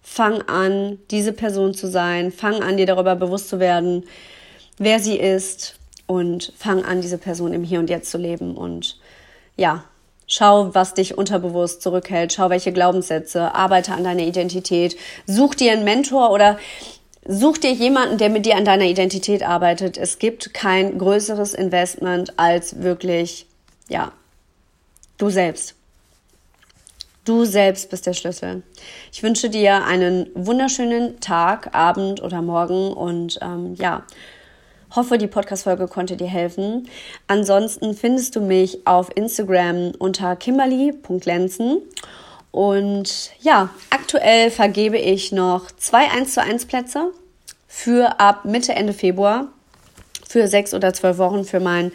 fang 0.00 0.42
an, 0.42 0.98
diese 1.10 1.32
Person 1.32 1.74
zu 1.74 1.88
sein, 1.88 2.30
fang 2.30 2.62
an, 2.62 2.76
dir 2.76 2.86
darüber 2.86 3.16
bewusst 3.16 3.48
zu 3.48 3.58
werden, 3.58 4.04
wer 4.78 5.00
sie 5.00 5.18
ist 5.18 5.74
und 6.06 6.52
fang 6.56 6.84
an, 6.84 7.00
diese 7.00 7.18
Person 7.18 7.52
im 7.52 7.64
Hier 7.64 7.80
und 7.80 7.90
Jetzt 7.90 8.12
zu 8.12 8.18
leben 8.18 8.56
und 8.56 9.00
ja, 9.56 9.84
Schau, 10.32 10.72
was 10.76 10.94
dich 10.94 11.18
unterbewusst 11.18 11.82
zurückhält. 11.82 12.32
Schau, 12.32 12.50
welche 12.50 12.70
Glaubenssätze. 12.70 13.52
Arbeite 13.52 13.94
an 13.94 14.04
deiner 14.04 14.22
Identität. 14.22 14.96
Such 15.26 15.56
dir 15.56 15.72
einen 15.72 15.82
Mentor 15.82 16.30
oder 16.30 16.56
such 17.26 17.58
dir 17.58 17.72
jemanden, 17.72 18.16
der 18.16 18.30
mit 18.30 18.46
dir 18.46 18.54
an 18.54 18.64
deiner 18.64 18.84
Identität 18.84 19.42
arbeitet. 19.42 19.98
Es 19.98 20.20
gibt 20.20 20.54
kein 20.54 20.98
größeres 20.98 21.52
Investment 21.52 22.38
als 22.38 22.80
wirklich, 22.80 23.46
ja, 23.88 24.12
du 25.18 25.30
selbst. 25.30 25.74
Du 27.30 27.44
selbst 27.44 27.90
bist 27.90 28.06
der 28.06 28.12
Schlüssel. 28.12 28.64
Ich 29.12 29.22
wünsche 29.22 29.50
dir 29.50 29.84
einen 29.84 30.26
wunderschönen 30.34 31.20
Tag, 31.20 31.76
Abend 31.76 32.20
oder 32.20 32.42
Morgen 32.42 32.92
und 32.92 33.38
ähm, 33.40 33.76
ja, 33.76 34.02
Hoffe, 34.96 35.16
die 35.16 35.28
Podcast-Folge 35.28 35.86
konnte 35.86 36.16
dir 36.16 36.26
helfen. 36.26 36.88
Ansonsten 37.28 37.94
findest 37.94 38.34
du 38.34 38.40
mich 38.40 38.84
auf 38.84 39.10
Instagram 39.14 39.92
unter 40.00 40.34
kimberly.lenzen. 40.34 41.82
Und 42.50 43.30
ja, 43.38 43.68
aktuell 43.90 44.50
vergebe 44.50 44.98
ich 44.98 45.30
noch 45.30 45.70
zwei 45.70 46.10
1 46.10 46.34
zu 46.34 46.42
1 46.42 46.66
Plätze 46.66 47.12
für 47.68 48.18
ab 48.18 48.44
Mitte, 48.44 48.72
Ende 48.72 48.92
Februar 48.92 49.52
für 50.30 50.46
sechs 50.46 50.72
oder 50.74 50.94
zwölf 50.94 51.18
Wochen 51.18 51.42
für 51.44 51.58
mein 51.58 51.90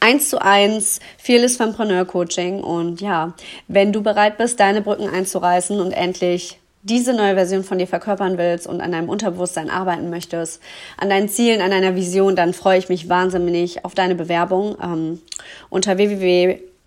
1 0.00 0.28
zu 0.28 0.42
1 0.42 1.00
Fearless 1.16 1.56
Fempreneur 1.56 2.04
Coaching. 2.04 2.62
Und 2.62 3.00
ja, 3.00 3.32
wenn 3.66 3.94
du 3.94 4.02
bereit 4.02 4.36
bist, 4.36 4.60
deine 4.60 4.82
Brücken 4.82 5.08
einzureißen 5.08 5.80
und 5.80 5.92
endlich 5.92 6.58
diese 6.82 7.14
neue 7.14 7.34
Version 7.34 7.64
von 7.64 7.78
dir 7.78 7.86
verkörpern 7.86 8.36
willst 8.36 8.66
und 8.66 8.82
an 8.82 8.92
deinem 8.92 9.08
Unterbewusstsein 9.08 9.70
arbeiten 9.70 10.10
möchtest, 10.10 10.60
an 10.98 11.08
deinen 11.08 11.30
Zielen, 11.30 11.62
an 11.62 11.70
deiner 11.70 11.96
Vision, 11.96 12.36
dann 12.36 12.52
freue 12.52 12.78
ich 12.78 12.90
mich 12.90 13.08
wahnsinnig 13.08 13.86
auf 13.86 13.94
deine 13.94 14.14
Bewerbung. 14.14 14.76
Ähm, 14.82 15.22
unter 15.70 15.96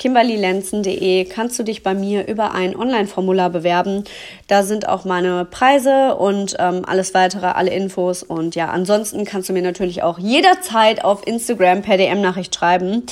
www.kimberlylenzen.de 0.02 1.26
kannst 1.26 1.60
du 1.60 1.64
dich 1.64 1.84
bei 1.84 1.94
mir 1.94 2.28
über 2.28 2.54
ein 2.54 2.76
Online-Formular 2.76 3.50
bewerben. 3.50 4.04
Da 4.48 4.64
sind 4.64 4.88
auch 4.88 5.06
meine 5.06 5.46
Preise 5.46 6.16
und 6.16 6.56
ähm, 6.60 6.84
alles 6.86 7.14
weitere, 7.14 7.48
alle 7.48 7.72
Infos. 7.72 8.24
Und 8.24 8.56
ja, 8.56 8.70
ansonsten 8.70 9.26
kannst 9.26 9.50
du 9.50 9.54
mir 9.54 9.62
natürlich 9.62 10.04
auch 10.04 10.20
jederzeit 10.20 11.04
auf 11.04 11.26
Instagram 11.26 11.82
per 11.82 11.98
DM-Nachricht 11.98 12.56
schreiben. 12.56 13.04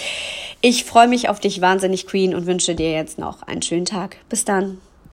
Ich 0.62 0.84
freue 0.84 1.08
mich 1.08 1.30
auf 1.30 1.40
dich 1.40 1.62
wahnsinnig, 1.62 2.08
Queen, 2.08 2.36
und 2.36 2.46
wünsche 2.46 2.76
dir 2.76 2.92
jetzt 2.92 3.18
noch 3.18 3.44
einen 3.44 3.62
schönen 3.62 3.86
Tag. 3.86 4.18
Bis 4.30 4.46
dann. 4.46 4.80